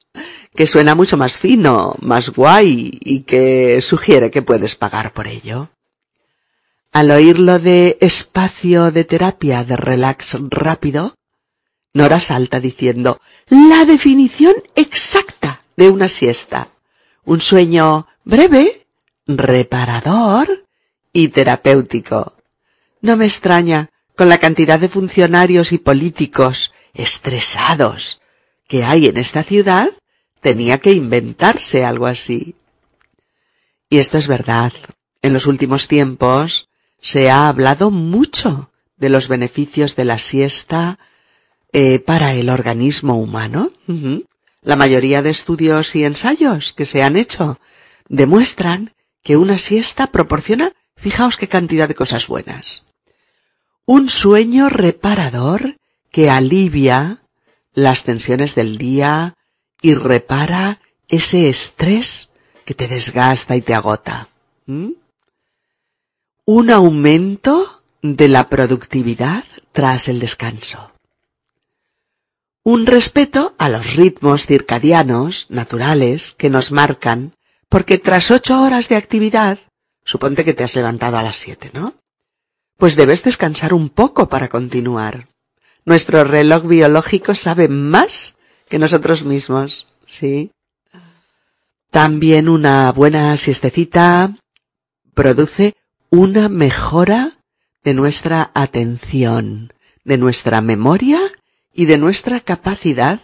que 0.55 0.66
suena 0.66 0.94
mucho 0.94 1.16
más 1.16 1.38
fino, 1.38 1.97
más 2.01 2.31
guay 2.31 2.99
y 3.01 3.21
que 3.21 3.81
sugiere 3.83 4.31
que 4.31 4.42
puedes 4.42 4.75
pagar 4.75 5.12
por 5.12 5.27
ello. 5.27 5.71
Al 6.92 7.11
oír 7.11 7.38
lo 7.38 7.59
de 7.59 7.99
espacio 8.01 8.90
de 8.90 9.05
terapia 9.05 9.64
de 9.64 9.77
relax 9.77 10.37
rápido, 10.49 11.14
Nora 11.94 12.21
salta 12.21 12.61
diciendo 12.61 13.21
la 13.49 13.85
definición 13.85 14.55
exacta 14.77 15.62
de 15.77 15.90
una 15.90 16.09
siesta. 16.09 16.71
Un 17.25 17.40
sueño 17.40 18.07
breve, 18.25 18.87
reparador 19.27 20.67
y 21.12 21.29
terapéutico. 21.29 22.35
No 23.01 23.16
me 23.16 23.27
extraña, 23.27 23.90
con 24.16 24.29
la 24.29 24.38
cantidad 24.38 24.81
de 24.81 24.88
funcionarios 24.88 25.73
y 25.73 25.79
políticos 25.79 26.73
estresados 26.94 28.21
que 28.66 28.85
hay 28.85 29.07
en 29.07 29.16
esta 29.16 29.42
ciudad, 29.44 29.90
tenía 30.40 30.79
que 30.79 30.92
inventarse 30.92 31.85
algo 31.85 32.07
así. 32.07 32.57
Y 33.88 33.99
esto 33.99 34.18
es 34.18 34.27
verdad. 34.27 34.73
En 35.23 35.33
los 35.33 35.47
últimos 35.47 35.88
tiempos 35.88 36.68
se 37.01 37.31
ha 37.31 37.49
hablado 37.49 37.90
mucho 37.90 38.71
de 38.97 39.09
los 39.09 39.29
beneficios 39.29 39.97
de 39.97 40.05
la 40.05 40.18
siesta 40.18 40.99
eh, 41.73 41.99
para 41.99 42.35
el 42.35 42.51
organismo 42.51 43.16
humano. 43.16 43.73
La 44.62 44.77
mayoría 44.77 45.23
de 45.23 45.31
estudios 45.31 45.94
y 45.94 46.05
ensayos 46.05 46.73
que 46.73 46.85
se 46.85 47.03
han 47.03 47.16
hecho 47.16 47.61
demuestran 48.09 48.94
que 49.23 49.37
una 49.37 49.59
siesta 49.59 50.09
proporciona, 50.09 50.73
fijaos 50.98 51.37
qué 51.37 51.48
cantidad 51.48 51.88
de 51.88 51.94
cosas 51.94 52.26
buenas 52.26 52.84
un 53.88 54.11
sueño 54.11 54.68
reparador 54.68 55.78
que 56.11 56.28
alivia 56.28 57.22
las 57.72 58.04
tensiones 58.04 58.54
del 58.54 58.76
día 58.76 59.38
y 59.80 59.94
repara 59.94 60.82
ese 61.08 61.48
estrés 61.48 62.28
que 62.66 62.74
te 62.74 62.87
desgasta 62.87 63.56
y 63.56 63.62
te 63.62 63.72
agota. 63.72 64.28
¿Mm? 64.66 64.90
Un 66.44 66.70
aumento 66.70 67.82
de 68.02 68.28
la 68.28 68.50
productividad 68.50 69.44
tras 69.72 70.08
el 70.08 70.20
descanso. 70.20 70.92
Un 72.62 72.84
respeto 72.84 73.54
a 73.56 73.70
los 73.70 73.96
ritmos 73.96 74.44
circadianos 74.46 75.46
naturales 75.48 76.34
que 76.34 76.50
nos 76.50 76.72
marcan, 76.72 77.32
porque 77.70 77.96
tras 77.96 78.30
ocho 78.30 78.61
horas 78.61 78.90
de 78.90 78.96
actividad, 78.96 79.61
suponte 80.13 80.44
que 80.44 80.54
te 80.54 80.65
has 80.65 80.75
levantado 80.75 81.17
a 81.19 81.23
las 81.23 81.37
siete, 81.37 81.71
¿no? 81.75 81.94
pues 82.79 82.94
debes 82.94 83.25
descansar 83.25 83.75
un 83.75 83.90
poco 83.90 84.29
para 84.29 84.48
continuar. 84.48 85.29
Nuestro 85.85 86.25
reloj 86.25 86.67
biológico 86.67 87.35
sabe 87.35 87.69
más 87.69 88.37
que 88.69 88.79
nosotros 88.79 89.25
mismos, 89.25 89.88
¿sí? 90.06 90.52
También 91.90 92.48
una 92.48 92.92
buena 92.92 93.37
siestecita 93.37 94.37
produce 95.13 95.75
una 96.11 96.48
mejora 96.48 97.38
de 97.83 97.94
nuestra 97.94 98.52
atención, 98.54 99.73
de 100.04 100.19
nuestra 100.19 100.61
memoria 100.61 101.19
y 101.75 101.87
de 101.87 101.98
nuestra 101.98 102.40
capacidad 102.40 103.21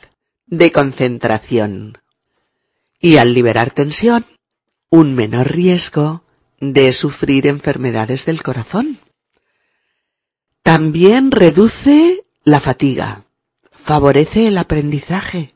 de 0.46 0.72
concentración. 0.72 1.98
Y 2.98 3.18
al 3.18 3.34
liberar 3.34 3.70
tensión, 3.70 4.26
un 4.90 5.14
menor 5.14 5.52
riesgo 5.52 6.23
de 6.60 6.92
sufrir 6.92 7.46
enfermedades 7.46 8.26
del 8.26 8.42
corazón. 8.42 8.98
También 10.62 11.30
reduce 11.30 12.24
la 12.42 12.60
fatiga, 12.60 13.24
favorece 13.70 14.46
el 14.46 14.58
aprendizaje 14.58 15.54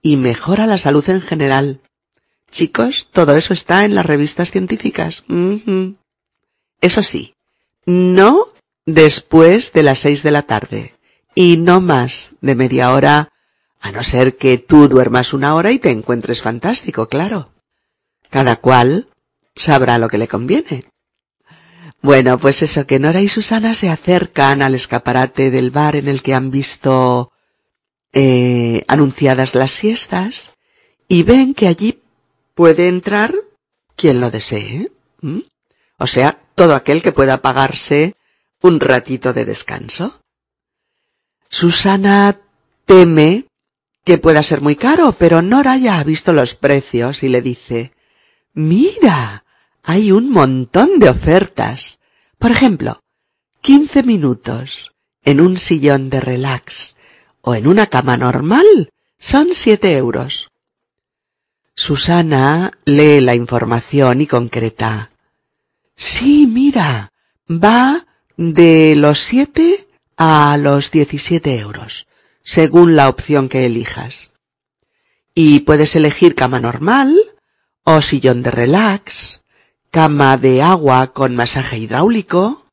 y 0.00 0.16
mejora 0.16 0.66
la 0.66 0.78
salud 0.78 1.08
en 1.08 1.20
general. 1.20 1.80
Chicos, 2.50 3.08
todo 3.12 3.36
eso 3.36 3.52
está 3.52 3.84
en 3.84 3.94
las 3.94 4.06
revistas 4.06 4.50
científicas. 4.50 5.24
Eso 6.80 7.02
sí, 7.02 7.34
no 7.84 8.48
después 8.86 9.72
de 9.72 9.82
las 9.82 9.98
seis 9.98 10.22
de 10.22 10.30
la 10.30 10.42
tarde 10.42 10.94
y 11.34 11.56
no 11.58 11.80
más 11.80 12.30
de 12.40 12.54
media 12.54 12.92
hora 12.92 13.32
A 13.80 13.92
no 13.92 14.02
ser 14.02 14.36
que 14.36 14.58
tú 14.58 14.88
duermas 14.88 15.32
una 15.32 15.54
hora 15.54 15.70
y 15.70 15.78
te 15.78 15.90
encuentres 15.90 16.42
fantástico, 16.42 17.08
claro. 17.08 17.52
Cada 18.30 18.56
cual 18.56 19.08
sabrá 19.56 19.98
lo 19.98 20.08
que 20.08 20.18
le 20.18 20.28
conviene. 20.28 20.84
Bueno, 22.02 22.38
pues 22.38 22.62
eso, 22.62 22.86
que 22.86 23.00
Nora 23.00 23.20
y 23.20 23.28
Susana 23.28 23.74
se 23.74 23.88
acercan 23.88 24.62
al 24.62 24.74
escaparate 24.74 25.50
del 25.50 25.70
bar 25.72 25.96
en 25.96 26.06
el 26.06 26.22
que 26.22 26.34
han 26.34 26.50
visto 26.50 27.32
eh, 28.12 28.84
anunciadas 28.86 29.54
las 29.54 29.72
siestas 29.72 30.52
y 31.08 31.22
ven 31.24 31.54
que 31.54 31.66
allí 31.66 32.02
puede 32.54 32.88
entrar 32.88 33.34
quien 33.96 34.20
lo 34.20 34.30
desee. 34.30 34.92
O 35.98 36.06
sea, 36.06 36.38
todo 36.54 36.74
aquel 36.74 37.02
que 37.02 37.12
pueda 37.12 37.42
pagarse 37.42 38.14
un 38.62 38.78
ratito 38.78 39.32
de 39.32 39.44
descanso. 39.44 40.20
Susana 41.48 42.38
teme 42.84 43.46
que 44.04 44.18
pueda 44.18 44.42
ser 44.42 44.60
muy 44.60 44.76
caro, 44.76 45.12
pero 45.18 45.42
Nora 45.42 45.76
ya 45.76 45.98
ha 45.98 46.04
visto 46.04 46.32
los 46.32 46.54
precios 46.54 47.22
y 47.22 47.28
le 47.28 47.42
dice, 47.42 47.92
mira, 48.52 49.44
hay 49.86 50.10
un 50.10 50.30
montón 50.30 50.98
de 50.98 51.08
ofertas. 51.08 52.00
Por 52.38 52.50
ejemplo, 52.50 53.04
quince 53.60 54.02
minutos 54.02 54.92
en 55.22 55.40
un 55.40 55.56
sillón 55.56 56.10
de 56.10 56.20
relax 56.20 56.96
o 57.40 57.54
en 57.54 57.68
una 57.68 57.86
cama 57.86 58.16
normal 58.16 58.90
son 59.16 59.50
siete 59.52 59.96
euros. 59.96 60.50
Susana 61.76 62.72
lee 62.84 63.20
la 63.20 63.36
información 63.36 64.20
y 64.20 64.26
concreta. 64.26 65.12
Sí, 65.94 66.48
mira, 66.48 67.12
va 67.48 68.06
de 68.36 68.96
los 68.96 69.20
siete 69.20 69.86
a 70.16 70.58
los 70.60 70.90
diecisiete 70.90 71.60
euros, 71.60 72.08
según 72.42 72.96
la 72.96 73.08
opción 73.08 73.48
que 73.48 73.66
elijas. 73.66 74.32
Y 75.32 75.60
puedes 75.60 75.94
elegir 75.94 76.34
cama 76.34 76.58
normal, 76.58 77.14
o 77.84 78.02
sillón 78.02 78.42
de 78.42 78.50
relax, 78.50 79.42
cama 79.96 80.36
de 80.36 80.60
agua 80.60 81.14
con 81.14 81.34
masaje 81.34 81.78
hidráulico, 81.78 82.66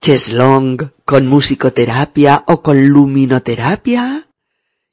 cheslong 0.00 0.92
con 1.04 1.26
musicoterapia 1.26 2.42
o 2.46 2.62
con 2.62 2.88
luminoterapia, 2.88 4.28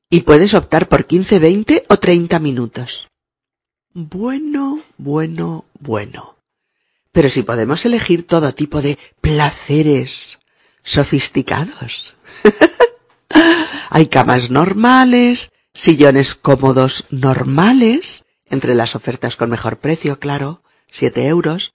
y 0.10 0.20
puedes 0.28 0.54
optar 0.54 0.90
por 0.90 1.06
15, 1.06 1.40
20 1.40 1.86
o 1.88 1.96
30 1.96 2.40
minutos. 2.40 3.08
Bueno, 3.94 4.84
bueno, 4.98 5.64
bueno. 5.80 6.36
Pero 7.14 7.30
si 7.30 7.42
podemos 7.44 7.86
elegir 7.86 8.28
todo 8.28 8.54
tipo 8.54 8.82
de 8.82 9.00
placeres 9.22 10.40
sofisticados. 10.84 12.18
Hay 13.90 14.08
camas 14.08 14.52
normales, 14.52 15.54
sillones 15.74 16.36
cómodos 16.36 17.06
normales, 17.12 18.26
entre 18.50 18.76
las 18.76 18.94
ofertas 18.98 19.38
con 19.38 19.50
mejor 19.50 19.78
precio, 19.78 20.20
claro, 20.20 20.61
siete 20.92 21.26
euros, 21.26 21.74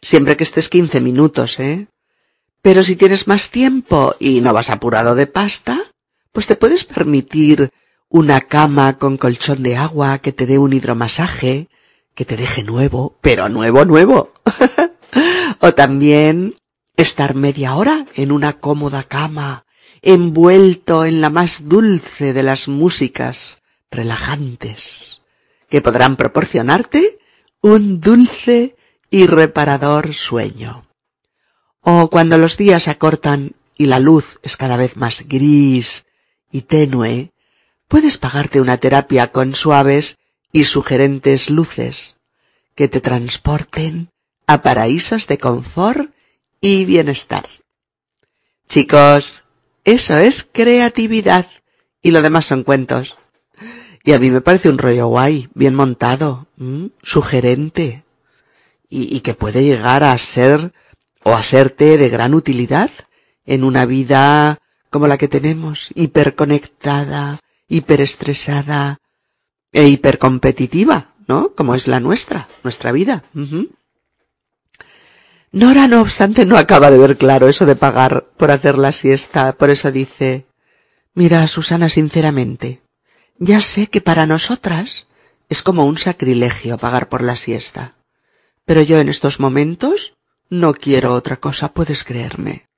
siempre 0.00 0.36
que 0.38 0.44
estés 0.44 0.70
quince 0.70 1.00
minutos, 1.00 1.60
¿eh? 1.60 1.88
Pero 2.62 2.82
si 2.84 2.96
tienes 2.96 3.26
más 3.26 3.50
tiempo 3.50 4.14
y 4.20 4.40
no 4.40 4.54
vas 4.54 4.70
apurado 4.70 5.14
de 5.14 5.26
pasta, 5.26 5.78
pues 6.30 6.46
te 6.46 6.56
puedes 6.56 6.84
permitir 6.84 7.70
una 8.08 8.40
cama 8.40 8.98
con 8.98 9.16
colchón 9.16 9.62
de 9.62 9.76
agua 9.76 10.18
que 10.18 10.32
te 10.32 10.46
dé 10.46 10.58
un 10.58 10.72
hidromasaje, 10.72 11.68
que 12.14 12.24
te 12.24 12.36
deje 12.36 12.62
nuevo, 12.62 13.18
pero 13.20 13.48
nuevo, 13.48 13.84
nuevo. 13.84 14.32
o 15.60 15.74
también 15.74 16.56
estar 16.96 17.34
media 17.34 17.74
hora 17.74 18.06
en 18.14 18.30
una 18.30 18.60
cómoda 18.60 19.02
cama, 19.02 19.64
envuelto 20.02 21.04
en 21.04 21.20
la 21.20 21.30
más 21.30 21.68
dulce 21.68 22.32
de 22.32 22.44
las 22.44 22.68
músicas 22.68 23.60
relajantes, 23.90 25.20
que 25.68 25.80
podrán 25.80 26.16
proporcionarte 26.16 27.18
un 27.62 28.00
dulce 28.00 28.76
y 29.08 29.26
reparador 29.26 30.14
sueño. 30.14 30.88
O 31.80 32.10
cuando 32.10 32.36
los 32.36 32.56
días 32.56 32.88
acortan 32.88 33.52
y 33.78 33.86
la 33.86 34.00
luz 34.00 34.40
es 34.42 34.56
cada 34.56 34.76
vez 34.76 34.96
más 34.96 35.26
gris 35.28 36.06
y 36.50 36.62
tenue, 36.62 37.32
puedes 37.88 38.18
pagarte 38.18 38.60
una 38.60 38.78
terapia 38.78 39.32
con 39.32 39.54
suaves 39.54 40.18
y 40.50 40.64
sugerentes 40.64 41.50
luces 41.50 42.16
que 42.74 42.88
te 42.88 43.00
transporten 43.00 44.10
a 44.46 44.62
paraísos 44.62 45.28
de 45.28 45.38
confort 45.38 46.12
y 46.60 46.84
bienestar. 46.84 47.48
Chicos, 48.68 49.44
eso 49.84 50.16
es 50.18 50.42
creatividad 50.50 51.46
y 52.02 52.10
lo 52.10 52.22
demás 52.22 52.46
son 52.46 52.64
cuentos. 52.64 53.16
Y 54.04 54.12
a 54.12 54.18
mí 54.18 54.30
me 54.30 54.40
parece 54.40 54.68
un 54.68 54.78
rollo 54.78 55.06
guay, 55.08 55.48
bien 55.54 55.74
montado, 55.74 56.48
sugerente, 57.02 58.04
y, 58.88 59.20
que 59.20 59.34
puede 59.34 59.64
llegar 59.64 60.04
a 60.04 60.16
ser 60.18 60.72
o 61.22 61.34
a 61.34 61.42
serte 61.42 61.96
de 61.96 62.08
gran 62.08 62.34
utilidad 62.34 62.90
en 63.46 63.64
una 63.64 63.86
vida 63.86 64.58
como 64.90 65.06
la 65.06 65.16
que 65.16 65.28
tenemos, 65.28 65.90
hiperconectada, 65.94 67.40
hiperestresada 67.68 69.00
e 69.72 69.88
hipercompetitiva, 69.88 71.14
¿no? 71.26 71.54
Como 71.54 71.74
es 71.74 71.86
la 71.88 72.00
nuestra, 72.00 72.48
nuestra 72.62 72.92
vida. 72.92 73.24
Nora, 75.52 75.86
no 75.86 76.02
obstante, 76.02 76.44
no 76.44 76.58
acaba 76.58 76.90
de 76.90 76.98
ver 76.98 77.16
claro 77.16 77.48
eso 77.48 77.64
de 77.64 77.76
pagar 77.76 78.26
por 78.36 78.50
hacer 78.50 78.76
la 78.76 78.92
siesta, 78.92 79.52
por 79.52 79.70
eso 79.70 79.90
dice, 79.90 80.44
mira, 81.14 81.46
Susana, 81.48 81.88
sinceramente, 81.88 82.82
ya 83.38 83.60
sé 83.60 83.88
que 83.88 84.00
para 84.00 84.26
nosotras 84.26 85.06
es 85.48 85.62
como 85.62 85.84
un 85.84 85.98
sacrilegio 85.98 86.78
pagar 86.78 87.08
por 87.08 87.22
la 87.22 87.36
siesta. 87.36 87.96
Pero 88.64 88.82
yo 88.82 88.98
en 89.00 89.08
estos 89.08 89.40
momentos 89.40 90.14
no 90.48 90.74
quiero 90.74 91.14
otra 91.14 91.38
cosa, 91.38 91.72
puedes 91.72 92.04
creerme. 92.04 92.68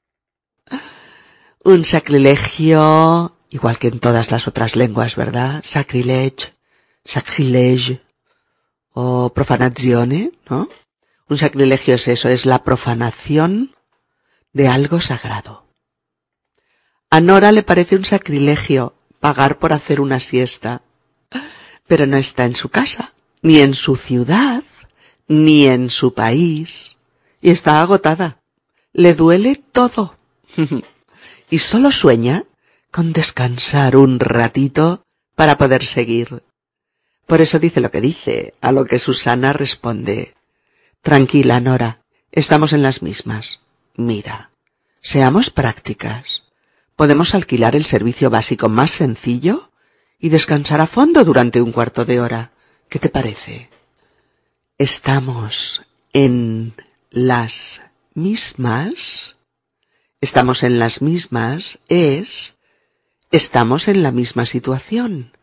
Un 1.62 1.84
sacrilegio, 1.84 3.36
igual 3.50 3.78
que 3.78 3.88
en 3.88 4.00
todas 4.00 4.30
las 4.30 4.48
otras 4.48 4.76
lenguas, 4.76 5.16
¿verdad? 5.16 5.62
Sacrilege, 5.64 6.54
sacrilege, 7.04 8.00
o 8.94 9.32
profanazione, 9.34 10.32
¿no? 10.48 10.68
Un 11.28 11.38
sacrilegio 11.38 11.96
es 11.96 12.08
eso, 12.08 12.28
es 12.28 12.46
la 12.46 12.64
profanación 12.64 13.74
de 14.52 14.68
algo 14.68 15.00
sagrado. 15.00 15.66
A 17.10 17.20
Nora 17.20 17.52
le 17.52 17.62
parece 17.62 17.96
un 17.96 18.04
sacrilegio 18.04 18.93
pagar 19.24 19.58
por 19.58 19.72
hacer 19.72 20.02
una 20.02 20.20
siesta, 20.20 20.82
pero 21.86 22.04
no 22.04 22.18
está 22.18 22.44
en 22.44 22.54
su 22.54 22.68
casa, 22.68 23.14
ni 23.40 23.60
en 23.60 23.72
su 23.72 23.96
ciudad, 23.96 24.62
ni 25.28 25.66
en 25.66 25.88
su 25.88 26.12
país, 26.12 26.98
y 27.40 27.48
está 27.48 27.80
agotada. 27.80 28.42
Le 28.92 29.14
duele 29.14 29.56
todo. 29.56 30.18
y 31.50 31.56
solo 31.56 31.90
sueña 31.90 32.44
con 32.90 33.14
descansar 33.14 33.96
un 33.96 34.20
ratito 34.20 35.04
para 35.34 35.56
poder 35.56 35.86
seguir. 35.86 36.42
Por 37.24 37.40
eso 37.40 37.58
dice 37.58 37.80
lo 37.80 37.90
que 37.90 38.02
dice, 38.02 38.52
a 38.60 38.72
lo 38.72 38.84
que 38.84 38.98
Susana 38.98 39.54
responde. 39.54 40.34
Tranquila, 41.00 41.60
Nora, 41.60 42.02
estamos 42.30 42.74
en 42.74 42.82
las 42.82 43.00
mismas. 43.00 43.60
Mira, 43.96 44.50
seamos 45.00 45.48
prácticas. 45.48 46.43
Podemos 46.96 47.34
alquilar 47.34 47.74
el 47.74 47.84
servicio 47.84 48.30
básico 48.30 48.68
más 48.68 48.92
sencillo 48.92 49.70
y 50.18 50.28
descansar 50.28 50.80
a 50.80 50.86
fondo 50.86 51.24
durante 51.24 51.60
un 51.60 51.72
cuarto 51.72 52.04
de 52.04 52.20
hora. 52.20 52.52
¿Qué 52.88 52.98
te 52.98 53.08
parece? 53.08 53.68
Estamos 54.78 55.82
en 56.12 56.74
las 57.10 57.82
mismas. 58.14 59.36
Estamos 60.20 60.62
en 60.62 60.78
las 60.78 61.02
mismas 61.02 61.78
es 61.88 62.56
estamos 63.30 63.88
en 63.88 64.02
la 64.02 64.12
misma 64.12 64.46
situación. 64.46 65.36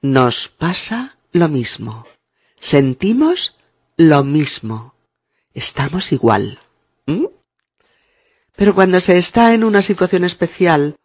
Nos 0.00 0.48
pasa 0.48 1.18
lo 1.32 1.48
mismo. 1.48 2.06
Sentimos 2.58 3.54
lo 3.96 4.24
mismo. 4.24 4.94
Estamos 5.52 6.12
igual. 6.12 6.58
¿Mm? 7.06 7.26
Pero 8.58 8.74
cuando 8.74 8.98
se 8.98 9.18
está 9.18 9.54
en 9.54 9.62
una 9.62 9.82
situación 9.82 10.24
especial, 10.24 10.96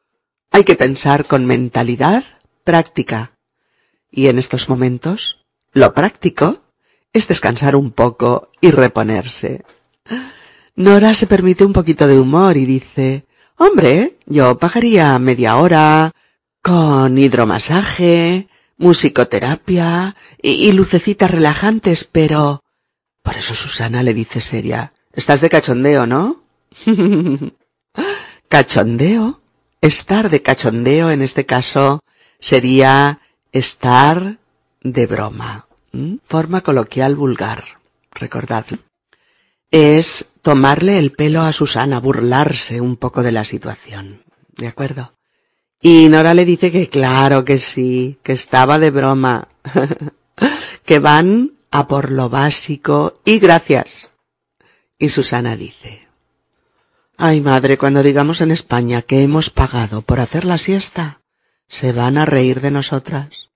hay 0.49 0.63
que 0.63 0.75
pensar 0.75 1.27
con 1.27 1.45
mentalidad 1.45 2.23
práctica. 2.63 3.33
Y 4.09 4.27
en 4.27 4.39
estos 4.39 4.69
momentos, 4.69 5.45
lo 5.71 5.93
práctico 5.93 6.63
es 7.13 7.27
descansar 7.27 7.75
un 7.75 7.91
poco 7.91 8.49
y 8.59 8.71
reponerse. 8.71 9.63
Nora 10.75 11.13
se 11.13 11.27
permite 11.27 11.63
un 11.63 11.73
poquito 11.73 12.07
de 12.07 12.19
humor 12.19 12.57
y 12.57 12.65
dice, 12.65 13.27
hombre, 13.57 14.17
yo 14.25 14.57
pagaría 14.57 15.19
media 15.19 15.57
hora 15.57 16.11
con 16.63 17.19
hidromasaje, 17.19 18.47
musicoterapia 18.77 20.15
y, 20.41 20.69
y 20.69 20.71
lucecitas 20.71 21.29
relajantes, 21.29 22.03
pero... 22.03 22.63
Por 23.21 23.37
eso 23.37 23.53
Susana 23.53 24.01
le 24.01 24.15
dice 24.15 24.41
seria, 24.41 24.93
estás 25.13 25.39
de 25.39 25.49
cachondeo, 25.49 26.07
¿no? 26.07 26.42
cachondeo. 28.47 29.39
Estar 29.81 30.29
de 30.29 30.41
cachondeo 30.41 31.11
en 31.11 31.21
este 31.21 31.45
caso 31.45 31.99
sería 32.39 33.19
estar 33.51 34.37
de 34.81 35.07
broma. 35.07 35.67
Forma 36.25 36.61
coloquial 36.61 37.15
vulgar. 37.15 37.63
Recordad. 38.11 38.65
Es 39.71 40.25
tomarle 40.41 40.99
el 40.99 41.11
pelo 41.11 41.41
a 41.41 41.51
Susana, 41.51 41.99
burlarse 41.99 42.79
un 42.81 42.95
poco 42.95 43.23
de 43.23 43.31
la 43.31 43.43
situación. 43.43 44.23
¿De 44.55 44.67
acuerdo? 44.67 45.13
Y 45.81 46.07
Nora 46.09 46.33
le 46.33 46.45
dice 46.45 46.71
que 46.71 46.87
claro 46.87 47.43
que 47.43 47.57
sí, 47.57 48.17
que 48.23 48.31
estaba 48.31 48.79
de 48.79 48.89
broma, 48.89 49.49
que 50.85 50.99
van 50.99 51.53
a 51.71 51.87
por 51.87 52.11
lo 52.11 52.29
básico 52.29 53.19
y 53.25 53.39
gracias. 53.39 54.11
Y 54.97 55.09
Susana 55.09 55.57
dice, 55.57 56.07
Ay 57.17 57.41
madre, 57.41 57.77
cuando 57.77 58.03
digamos 58.03 58.41
en 58.41 58.51
España 58.51 59.01
que 59.01 59.21
hemos 59.21 59.49
pagado 59.49 60.01
por 60.01 60.19
hacer 60.19 60.45
la 60.45 60.57
siesta, 60.57 61.21
se 61.67 61.91
van 61.93 62.17
a 62.17 62.25
reír 62.25 62.61
de 62.61 62.71
nosotras. 62.71 63.49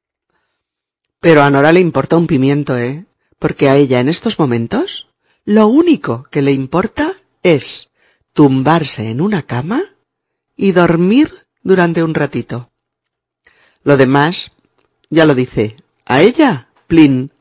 Pero 1.19 1.43
a 1.43 1.49
Nora 1.49 1.71
le 1.71 1.79
importa 1.79 2.17
un 2.17 2.27
pimiento, 2.27 2.77
¿eh? 2.77 3.05
Porque 3.39 3.69
a 3.69 3.75
ella 3.75 3.99
en 3.99 4.09
estos 4.09 4.39
momentos 4.39 5.07
lo 5.45 5.67
único 5.67 6.27
que 6.29 6.41
le 6.41 6.51
importa 6.51 7.13
es 7.41 7.89
tumbarse 8.33 9.09
en 9.09 9.21
una 9.21 9.43
cama 9.43 9.81
y 10.55 10.71
dormir 10.71 11.47
durante 11.63 12.03
un 12.03 12.13
ratito. 12.13 12.71
Lo 13.83 13.97
demás, 13.97 14.51
ya 15.09 15.25
lo 15.25 15.35
dice, 15.35 15.77
a 16.05 16.21
ella, 16.21 16.69
plin. 16.87 17.31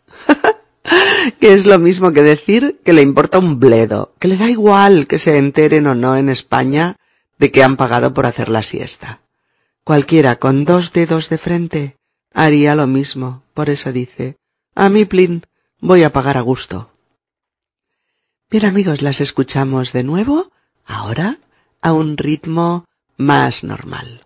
que 1.40 1.54
es 1.54 1.66
lo 1.66 1.78
mismo 1.78 2.12
que 2.12 2.22
decir 2.22 2.80
que 2.84 2.92
le 2.92 3.02
importa 3.02 3.38
un 3.38 3.58
bledo, 3.60 4.14
que 4.18 4.28
le 4.28 4.36
da 4.36 4.48
igual 4.48 5.06
que 5.06 5.18
se 5.18 5.38
enteren 5.38 5.86
o 5.86 5.94
no 5.94 6.16
en 6.16 6.28
España 6.28 6.96
de 7.38 7.50
que 7.50 7.62
han 7.62 7.76
pagado 7.76 8.14
por 8.14 8.26
hacer 8.26 8.48
la 8.48 8.62
siesta. 8.62 9.20
Cualquiera 9.84 10.36
con 10.36 10.64
dos 10.64 10.92
dedos 10.92 11.28
de 11.28 11.38
frente 11.38 11.96
haría 12.32 12.74
lo 12.74 12.86
mismo, 12.86 13.42
por 13.54 13.70
eso 13.70 13.92
dice, 13.92 14.36
a 14.74 14.88
mí, 14.88 15.04
Plin, 15.04 15.42
voy 15.80 16.02
a 16.02 16.12
pagar 16.12 16.36
a 16.36 16.42
gusto. 16.42 16.90
Bien 18.50 18.64
amigos, 18.64 19.02
las 19.02 19.20
escuchamos 19.20 19.92
de 19.92 20.04
nuevo, 20.04 20.50
ahora, 20.84 21.38
a 21.80 21.92
un 21.92 22.16
ritmo 22.16 22.84
más 23.16 23.64
normal. 23.64 24.20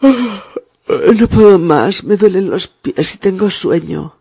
No 1.18 1.26
puedo 1.26 1.58
más, 1.58 2.04
me 2.04 2.16
duelen 2.16 2.48
los 2.48 2.68
pies 2.68 3.16
y 3.16 3.18
tengo 3.18 3.50
sueño. 3.50 4.15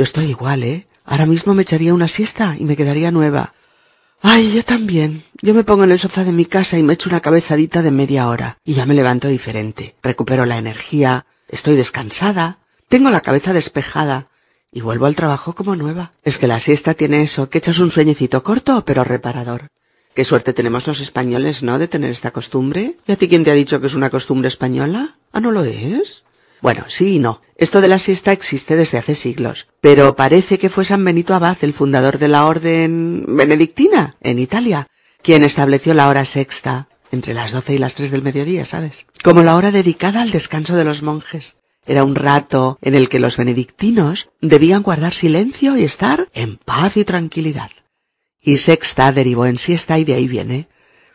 Yo 0.00 0.04
estoy 0.04 0.30
igual, 0.30 0.62
¿eh? 0.62 0.86
Ahora 1.04 1.26
mismo 1.26 1.52
me 1.52 1.60
echaría 1.60 1.92
una 1.92 2.08
siesta 2.08 2.56
y 2.58 2.64
me 2.64 2.74
quedaría 2.74 3.10
nueva. 3.10 3.52
Ay, 4.22 4.50
yo 4.50 4.62
también. 4.62 5.24
Yo 5.42 5.52
me 5.52 5.62
pongo 5.62 5.84
en 5.84 5.90
el 5.90 5.98
sofá 5.98 6.24
de 6.24 6.32
mi 6.32 6.46
casa 6.46 6.78
y 6.78 6.82
me 6.82 6.94
echo 6.94 7.10
una 7.10 7.20
cabezadita 7.20 7.82
de 7.82 7.90
media 7.90 8.26
hora 8.26 8.56
y 8.64 8.72
ya 8.72 8.86
me 8.86 8.94
levanto 8.94 9.28
diferente. 9.28 9.96
Recupero 10.02 10.46
la 10.46 10.56
energía, 10.56 11.26
estoy 11.48 11.76
descansada, 11.76 12.60
tengo 12.88 13.10
la 13.10 13.20
cabeza 13.20 13.52
despejada 13.52 14.28
y 14.72 14.80
vuelvo 14.80 15.04
al 15.04 15.16
trabajo 15.16 15.54
como 15.54 15.76
nueva. 15.76 16.12
Es 16.24 16.38
que 16.38 16.46
la 16.46 16.60
siesta 16.60 16.94
tiene 16.94 17.20
eso, 17.20 17.50
que 17.50 17.58
echas 17.58 17.78
un 17.78 17.90
sueñecito 17.90 18.42
corto 18.42 18.82
pero 18.86 19.04
reparador. 19.04 19.66
Qué 20.14 20.24
suerte 20.24 20.54
tenemos 20.54 20.86
los 20.86 21.00
españoles, 21.00 21.62
¿no?, 21.62 21.78
de 21.78 21.88
tener 21.88 22.10
esta 22.10 22.30
costumbre. 22.30 22.96
¿Y 23.06 23.12
a 23.12 23.16
ti 23.16 23.28
quién 23.28 23.44
te 23.44 23.50
ha 23.50 23.54
dicho 23.54 23.82
que 23.82 23.88
es 23.88 23.94
una 23.94 24.08
costumbre 24.08 24.48
española? 24.48 25.18
¿Ah, 25.30 25.40
no 25.40 25.50
lo 25.50 25.62
es? 25.62 26.22
Bueno, 26.60 26.84
sí 26.88 27.16
y 27.16 27.18
no. 27.18 27.40
Esto 27.56 27.80
de 27.80 27.88
la 27.88 27.98
siesta 27.98 28.32
existe 28.32 28.76
desde 28.76 28.98
hace 28.98 29.14
siglos, 29.14 29.68
pero 29.80 30.16
parece 30.16 30.58
que 30.58 30.70
fue 30.70 30.84
San 30.84 31.04
Benito 31.04 31.34
Abad, 31.34 31.58
el 31.62 31.74
fundador 31.74 32.18
de 32.18 32.28
la 32.28 32.46
orden 32.46 33.24
benedictina, 33.28 34.16
en 34.20 34.38
Italia, 34.38 34.86
quien 35.22 35.44
estableció 35.44 35.92
la 35.94 36.08
hora 36.08 36.24
sexta, 36.24 36.88
entre 37.12 37.34
las 37.34 37.52
doce 37.52 37.74
y 37.74 37.78
las 37.78 37.94
tres 37.94 38.10
del 38.10 38.22
mediodía, 38.22 38.64
¿sabes? 38.64 39.06
Como 39.22 39.42
la 39.42 39.56
hora 39.56 39.70
dedicada 39.70 40.22
al 40.22 40.30
descanso 40.30 40.76
de 40.76 40.84
los 40.84 41.02
monjes. 41.02 41.56
Era 41.86 42.04
un 42.04 42.14
rato 42.14 42.78
en 42.82 42.94
el 42.94 43.08
que 43.08 43.20
los 43.20 43.36
benedictinos 43.36 44.30
debían 44.40 44.82
guardar 44.82 45.14
silencio 45.14 45.76
y 45.76 45.84
estar 45.84 46.28
en 46.34 46.56
paz 46.56 46.96
y 46.96 47.04
tranquilidad. 47.04 47.70
Y 48.40 48.58
sexta 48.58 49.12
derivó 49.12 49.46
en 49.46 49.58
siesta 49.58 49.98
y 49.98 50.04
de 50.04 50.14
ahí 50.14 50.28
viene. 50.28 50.68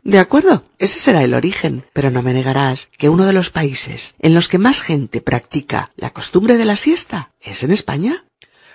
De 0.05 0.19
acuerdo, 0.19 0.63
ese 0.77 0.99
será 0.99 1.23
el 1.23 1.33
origen, 1.33 1.83
pero 1.91 2.11
no 2.11 2.21
me 2.21 2.31
negarás 2.31 2.91
que 2.95 3.09
uno 3.09 3.25
de 3.25 3.33
los 3.33 3.49
países 3.49 4.13
en 4.19 4.35
los 4.35 4.47
que 4.47 4.59
más 4.59 4.83
gente 4.83 5.19
practica 5.19 5.91
la 5.95 6.11
costumbre 6.11 6.57
de 6.57 6.65
la 6.65 6.75
siesta 6.75 7.31
es 7.41 7.63
en 7.63 7.71
España. 7.71 8.23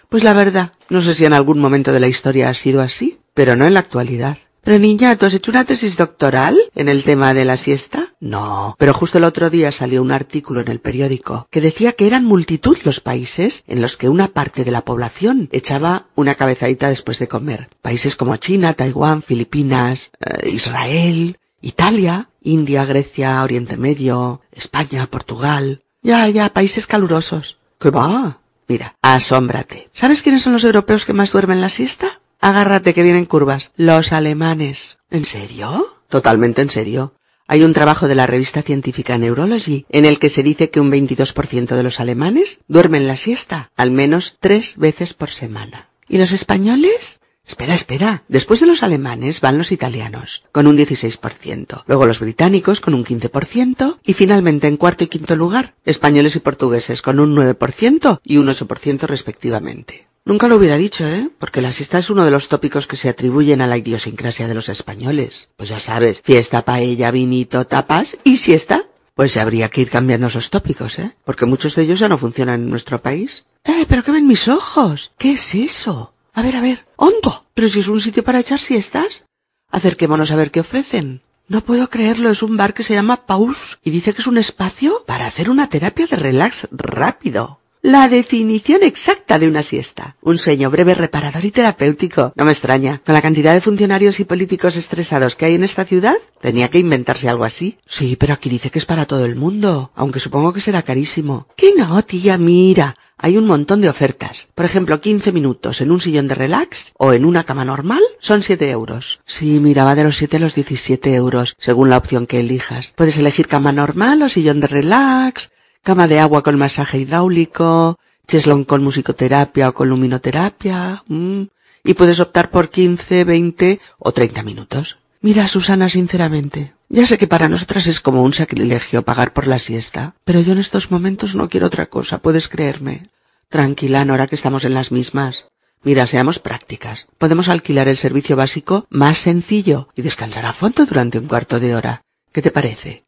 Pues 0.09 0.25
la 0.25 0.33
verdad, 0.33 0.73
no 0.89 1.01
sé 1.01 1.15
si 1.15 1.25
en 1.25 1.33
algún 1.33 1.61
momento 1.61 1.93
de 1.93 2.01
la 2.01 2.09
historia 2.09 2.49
ha 2.49 2.55
sido 2.55 2.81
así, 2.81 3.21
pero 3.33 3.55
no 3.55 3.65
en 3.65 3.75
la 3.75 3.81
actualidad. 3.81 4.39
Pero 4.63 4.79
niña, 4.79 5.17
¿tú 5.17 5.27
has 5.27 5.35
hecho 5.35 5.51
una 5.51 5.65
tesis 5.65 5.97
doctoral 5.97 6.57
en 6.75 6.89
el 6.89 7.05
tema 7.05 7.35
de 7.35 7.45
la 7.45 7.57
siesta? 7.57 8.15
No, 8.21 8.77
pero 8.79 8.93
justo 8.93 9.19
el 9.19 9.25
otro 9.25 9.49
día 9.49 9.73
salió 9.73 10.03
un 10.03 10.13
artículo 10.13 10.61
en 10.61 10.69
el 10.69 10.81
periódico 10.81 11.49
que 11.51 11.61
decía 11.61 11.93
que 11.93 12.07
eran 12.07 12.25
multitud 12.25 12.77
los 12.85 13.01
países 13.01 13.65
en 13.67 13.81
los 13.81 13.97
que 13.97 14.09
una 14.09 14.29
parte 14.29 14.65
de 14.65 14.71
la 14.71 14.85
población 14.85 15.49
echaba 15.53 16.07
una 16.15 16.35
cabezadita 16.35 16.89
después 16.89 17.19
de 17.19 17.29
comer. 17.29 17.71
Países 17.81 18.17
como 18.17 18.37
China, 18.37 18.75
Taiwán, 18.75 19.23
Filipinas, 19.23 20.11
eh, 20.21 20.51
Israel, 20.51 21.39
Italia, 21.63 22.31
India, 22.43 22.85
Grecia, 22.85 23.43
Oriente 23.43 23.77
Medio, 23.77 24.43
España, 24.53 25.07
Portugal. 25.07 25.83
Ya, 26.03 26.29
ya, 26.29 26.53
países 26.53 26.87
calurosos. 26.87 27.59
¿Qué 27.79 27.91
va? 27.91 28.41
Mira, 28.69 28.97
asómbrate. 29.03 29.89
¿Sabes 29.93 30.23
quiénes 30.23 30.43
son 30.43 30.53
los 30.53 30.65
europeos 30.65 31.05
que 31.05 31.13
más 31.13 31.33
duermen 31.33 31.61
la 31.61 31.69
siesta? 31.69 32.20
Agárrate 32.41 32.95
que 32.95 33.03
vienen 33.03 33.27
curvas. 33.27 33.73
Los 33.77 34.13
alemanes. 34.13 34.99
¿En 35.11 35.27
serio? 35.27 35.87
Totalmente 36.09 36.63
en 36.63 36.71
serio. 36.71 37.15
Hay 37.47 37.65
un 37.65 37.75
trabajo 37.75 38.09
de 38.09 38.15
la 38.15 38.27
revista 38.27 38.63
científica 38.63 39.19
Neurology 39.19 39.85
en 39.91 40.07
el 40.07 40.19
que 40.19 40.31
se 40.31 40.43
dice 40.43 40.71
que 40.71 40.81
un 40.81 40.91
22% 40.91 41.75
de 41.75 41.83
los 41.83 42.01
alemanes 42.01 42.61
duermen 42.67 43.07
la 43.07 43.17
siesta 43.17 43.73
al 43.77 43.91
menos 43.91 44.37
tres 44.41 44.79
veces 44.79 45.13
por 45.13 45.31
semana. 45.31 45.91
¿Y 46.09 46.17
los 46.17 46.33
españoles? 46.33 47.21
Espera, 47.47 47.75
espera. 47.75 48.25
Después 48.29 48.61
de 48.61 48.67
los 48.67 48.83
alemanes 48.83 49.41
van 49.41 49.59
los 49.59 49.73
italianos, 49.73 50.45
con 50.53 50.67
un 50.67 50.77
16%. 50.77 51.83
Luego 51.87 52.07
los 52.07 52.21
británicos, 52.21 52.81
con 52.81 52.95
un 52.95 53.05
15%. 53.05 53.99
Y 54.05 54.15
finalmente, 54.15 54.69
en 54.69 54.77
cuarto 54.77 55.05
y 55.05 55.09
quinto 55.09 55.37
lugar, 55.37 55.75
españoles 55.85 56.37
y 56.37 56.41
portugueses, 56.41 57.03
con 57.03 57.19
un 57.19 57.35
9% 57.35 58.21
y 58.23 58.37
un 58.37 58.47
8% 58.47 59.01
respectivamente. 59.07 60.07
Nunca 60.25 60.49
lo 60.49 60.57
hubiera 60.57 60.77
dicho, 60.77 61.07
¿eh? 61.07 61.31
Porque 61.39 61.63
la 61.63 61.73
siesta 61.73 61.99
es 61.99 62.11
uno 62.11 62.25
de 62.25 62.31
los 62.31 62.49
tópicos 62.49 62.87
que 62.87 62.97
se 62.97 63.09
atribuyen 63.09 63.63
a 63.63 63.67
la 63.67 63.79
idiosincrasia 63.79 64.47
de 64.47 64.55
los 64.55 64.69
españoles. 64.69 65.49
Pues 65.57 65.71
ya 65.71 65.81
sabes, 65.81 66.21
fiesta, 66.23 66.65
paella, 66.65 67.11
vinito, 67.11 67.67
tapas 67.67 68.19
y 68.23 68.37
siesta. 68.37 68.85
Pues 69.15 69.37
habría 69.37 69.71
que 69.71 69.81
ir 69.81 69.91
cambiando 69.91 70.29
esos 70.29 70.51
tópicos, 70.51 70.99
¿eh? 70.99 71.17
Porque 71.25 71.47
muchos 71.47 71.75
de 71.75 71.83
ellos 71.83 71.99
ya 71.99 72.09
no 72.09 72.19
funcionan 72.19 72.63
en 72.63 72.71
nuestro 72.71 73.03
país. 73.03 73.47
¡Eh, 73.65 73.87
pero 73.89 74.05
qué 74.05 74.13
ven 74.13 74.27
mis 74.27 74.47
ojos! 74.47 75.13
¿Qué 75.19 75.33
es 75.33 75.55
eso? 75.55 76.13
A 76.33 76.43
ver, 76.43 76.57
a 76.57 76.61
ver, 76.61 76.87
hondo. 76.97 77.47
Pero 77.55 77.69
si 77.69 77.81
es 77.81 77.89
un 77.89 78.01
sitio 78.01 78.25
para 78.25 78.41
echar 78.41 78.61
siestas. 78.61 79.25
Acerquémonos 79.71 80.31
a 80.31 80.37
ver 80.37 80.51
qué 80.51 80.61
ofrecen. 80.61 81.23
No 81.49 81.63
puedo 81.63 81.91
creerlo, 81.91 82.31
es 82.31 82.43
un 82.43 82.57
bar 82.57 82.75
que 82.75 82.85
se 82.85 82.95
llama 82.95 83.27
Paus 83.27 83.79
y 83.83 83.91
dice 83.91 84.15
que 84.15 84.21
es 84.21 84.27
un 84.27 84.39
espacio 84.39 85.05
para 85.07 85.27
hacer 85.27 85.51
una 85.51 85.69
terapia 85.69 86.07
de 86.07 86.17
relax 86.17 86.69
rápido. 86.71 87.60
La 87.83 88.09
definición 88.09 88.83
exacta 88.83 89.39
de 89.39 89.49
una 89.49 89.63
siesta. 89.63 90.15
Un 90.21 90.37
sueño 90.37 90.71
breve, 90.71 90.95
reparador 90.95 91.47
y 91.47 91.51
terapéutico. 91.51 92.35
No 92.37 92.45
me 92.45 92.53
extraña. 92.53 93.01
Con 93.07 93.15
la 93.15 93.23
cantidad 93.23 93.55
de 93.55 93.63
funcionarios 93.63 94.21
y 94.21 94.25
políticos 94.25 94.77
estresados 94.77 95.35
que 95.35 95.47
hay 95.47 95.55
en 95.55 95.65
esta 95.65 95.87
ciudad, 95.87 96.17
tenía 96.43 96.69
que 96.69 96.79
inventarse 96.79 97.31
algo 97.31 97.45
así. 97.45 97.79
Sí, 97.87 98.17
pero 98.17 98.35
aquí 98.35 98.51
dice 98.51 98.69
que 98.71 98.79
es 98.79 98.85
para 98.85 99.07
todo 99.07 99.25
el 99.25 99.35
mundo, 99.35 99.93
aunque 99.95 100.21
supongo 100.21 100.53
que 100.53 100.61
será 100.61 100.83
carísimo. 100.83 101.47
¿Qué 101.57 101.73
no, 101.75 102.03
tía? 102.03 102.37
Mira, 102.37 102.99
hay 103.17 103.39
un 103.39 103.47
montón 103.47 103.81
de 103.81 103.89
ofertas. 103.89 104.49
Por 104.55 104.67
ejemplo, 104.67 105.01
15 105.01 105.33
minutos 105.33 105.81
en 105.81 105.91
un 105.91 106.03
sillón 106.03 106.29
de 106.29 106.35
relax 106.35 106.93
o 106.99 107.15
en 107.15 107.25
una 107.25 107.45
cama 107.45 107.65
normal 107.65 108.03
son 108.19 108.43
7 108.43 108.69
euros. 108.69 109.21
Sí, 109.25 109.59
mira, 109.59 109.85
va 109.85 109.95
de 109.95 110.05
los 110.05 110.19
7 110.19 110.37
a 110.37 110.41
los 110.41 110.55
17 110.55 111.15
euros, 111.15 111.57
según 111.59 111.89
la 111.89 111.97
opción 111.97 112.27
que 112.27 112.41
elijas. 112.41 112.93
Puedes 112.95 113.17
elegir 113.17 113.49
cama 113.49 113.73
normal 113.73 114.21
o 114.21 114.29
sillón 114.29 114.61
de 114.61 114.67
relax, 114.67 115.51
cama 115.83 116.09
de 116.09 116.21
agua 116.21 116.43
con 116.43 116.59
masaje 116.59 116.99
hidráulico, 116.99 117.99
cheslón 118.27 118.65
con 118.65 118.83
musicoterapia 118.83 119.69
o 119.69 119.75
con 119.75 119.89
luminoterapia, 119.89 121.03
mm, 121.07 121.43
y 121.85 121.95
puedes 121.95 122.21
optar 122.21 122.51
por 122.51 122.69
15, 122.69 123.25
20 123.25 123.81
o 123.99 124.13
30 124.13 124.43
minutos. 124.43 124.99
Mira, 125.23 125.49
Susana, 125.49 125.89
sinceramente, 125.89 126.75
ya 126.89 127.07
sé 127.07 127.19
que 127.19 127.27
para 127.27 127.49
nosotras 127.49 127.87
es 127.87 128.01
como 128.01 128.23
un 128.23 128.33
sacrilegio 128.33 129.03
pagar 129.03 129.33
por 129.33 129.47
la 129.47 129.59
siesta, 129.59 130.15
pero 130.25 130.41
yo 130.41 130.53
en 130.53 130.59
estos 130.59 130.91
momentos 130.91 131.35
no 131.37 131.49
quiero 131.49 131.67
otra 131.67 131.87
cosa, 131.87 132.23
puedes 132.23 132.49
creerme. 132.49 133.03
Tranquila, 133.49 134.05
Nora, 134.05 134.29
que 134.29 134.37
estamos 134.37 134.65
en 134.65 134.75
las 134.75 134.93
mismas. 134.93 135.47
Mira, 135.83 136.07
seamos 136.07 136.39
prácticas. 136.39 137.09
Podemos 137.19 137.49
alquilar 137.49 137.89
el 137.89 137.97
servicio 137.97 138.37
básico 138.37 138.87
más 138.91 139.19
sencillo 139.19 139.89
y 139.95 140.03
descansar 140.03 140.47
a 140.47 140.53
fondo 140.53 140.87
durante 140.87 141.19
un 141.19 141.27
cuarto 141.27 141.59
de 141.59 141.75
hora. 141.75 142.03
¿Qué 142.33 142.43
te 142.43 142.51
parece? 142.51 143.05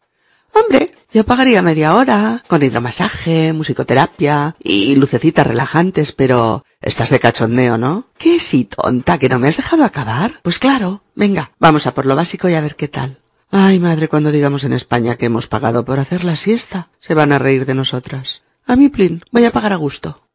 Hombre, 0.55 0.93
yo 1.13 1.25
pagaría 1.25 1.63
media 1.63 1.95
hora, 1.95 2.43
con 2.47 2.63
hidromasaje, 2.63 3.53
musicoterapia 3.53 4.55
y 4.59 4.95
lucecitas 4.97 5.47
relajantes, 5.47 6.13
pero 6.13 6.65
estás 6.81 7.11
de 7.11 7.21
cachondeo, 7.21 7.79
¿no? 7.79 8.07
¿Qué 8.19 8.39
sí, 8.39 8.65
tonta, 8.65 9.19
que 9.19 9.29
no 9.29 9.39
me 9.39 9.49
has 9.49 9.57
dejado 9.57 9.85
acabar? 9.85 10.33
Pues 10.43 10.59
claro, 10.59 11.03
venga, 11.15 11.53
vamos 11.59 11.87
a 11.87 11.95
por 11.95 12.07
lo 12.07 12.17
básico 12.17 12.49
y 12.49 12.55
a 12.55 12.61
ver 12.61 12.77
qué 12.77 12.89
tal. 12.89 13.19
Ay, 13.51 13.79
madre, 13.79 14.09
cuando 14.09 14.33
digamos 14.33 14.65
en 14.65 14.73
España 14.73 15.17
que 15.17 15.27
hemos 15.27 15.47
pagado 15.47 15.85
por 15.85 15.99
hacer 15.99 16.25
la 16.25 16.37
siesta, 16.37 16.89
se 17.01 17.15
van 17.15 17.33
a 17.33 17.39
reír 17.39 17.67
de 17.67 17.75
nosotras. 17.75 18.43
A 18.67 18.77
mí, 18.77 18.89
plin, 18.89 19.23
voy 19.31 19.45
a 19.45 19.53
pagar 19.53 19.73
a 19.73 19.77
gusto. 19.77 20.29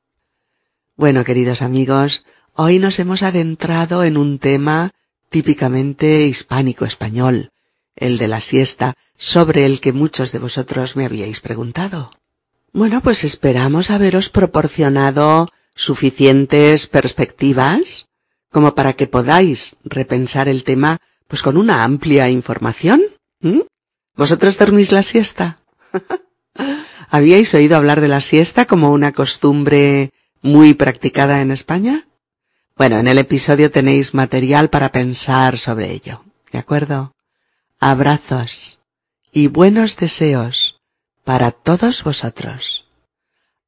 Bueno, 0.96 1.24
queridos 1.24 1.62
amigos, 1.62 2.26
hoy 2.54 2.80
nos 2.80 3.00
hemos 3.00 3.24
adentrado 3.24 4.04
en 4.04 4.18
un 4.18 4.40
tema 4.40 4.92
típicamente 5.30 6.26
hispánico 6.26 6.86
español, 6.86 7.52
el 7.98 8.18
de 8.18 8.28
la 8.28 8.40
siesta, 8.40 8.94
sobre 9.18 9.66
el 9.66 9.82
que 9.82 9.94
muchos 9.94 10.32
de 10.32 10.40
vosotros 10.40 10.96
me 10.96 11.06
habíais 11.06 11.42
preguntado. 11.42 12.12
Bueno, 12.72 13.02
pues 13.02 13.24
esperamos 13.24 13.90
haberos 13.90 14.30
proporcionado 14.30 15.50
suficientes 15.76 16.88
perspectivas 16.88 18.08
como 18.52 18.76
para 18.76 18.94
que 18.94 19.08
podáis 19.08 19.76
repensar 19.84 20.48
el 20.48 20.64
tema 20.64 20.98
pues 21.28 21.42
con 21.42 21.58
una 21.58 21.84
amplia 21.84 22.30
información. 22.30 23.02
¿Vosotros 24.16 24.58
dormís 24.58 24.92
la 24.92 25.04
siesta? 25.04 25.60
¿Habíais 27.10 27.54
oído 27.54 27.78
hablar 27.78 28.02
de 28.02 28.08
la 28.08 28.22
siesta 28.22 28.66
como 28.66 28.92
una 28.92 29.12
costumbre 29.12 30.12
muy 30.42 30.74
practicada 30.74 31.42
en 31.42 31.52
España? 31.52 32.08
Bueno, 32.76 33.00
en 33.00 33.08
el 33.08 33.18
episodio 33.18 33.72
tenéis 33.72 34.14
material 34.14 34.70
para 34.70 34.92
pensar 34.92 35.58
sobre 35.58 35.92
ello, 35.92 36.24
¿de 36.52 36.60
acuerdo? 36.60 37.14
Abrazos 37.80 38.80
y 39.32 39.48
buenos 39.50 39.98
deseos 39.98 40.80
para 41.24 41.52
todos 41.52 42.04
vosotros. 42.04 42.86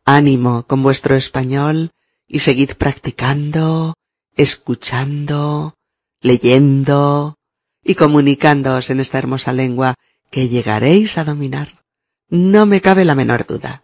Ánimo 0.03 0.65
con 0.65 0.81
vuestro 0.81 1.15
español 1.15 1.91
y 2.27 2.39
seguid 2.39 2.71
practicando, 2.71 3.93
escuchando, 4.35 5.75
leyendo 6.21 7.35
y 7.83 7.93
comunicándoos 7.93 8.89
en 8.89 8.99
esta 8.99 9.19
hermosa 9.19 9.53
lengua 9.53 9.93
que 10.31 10.49
llegaréis 10.49 11.19
a 11.19 11.23
dominar. 11.23 11.83
No 12.29 12.65
me 12.65 12.81
cabe 12.81 13.05
la 13.05 13.13
menor 13.13 13.45
duda. 13.45 13.83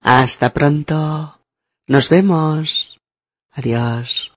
Hasta 0.00 0.54
pronto. 0.54 1.40
Nos 1.88 2.08
vemos. 2.08 3.00
Adiós. 3.50 4.35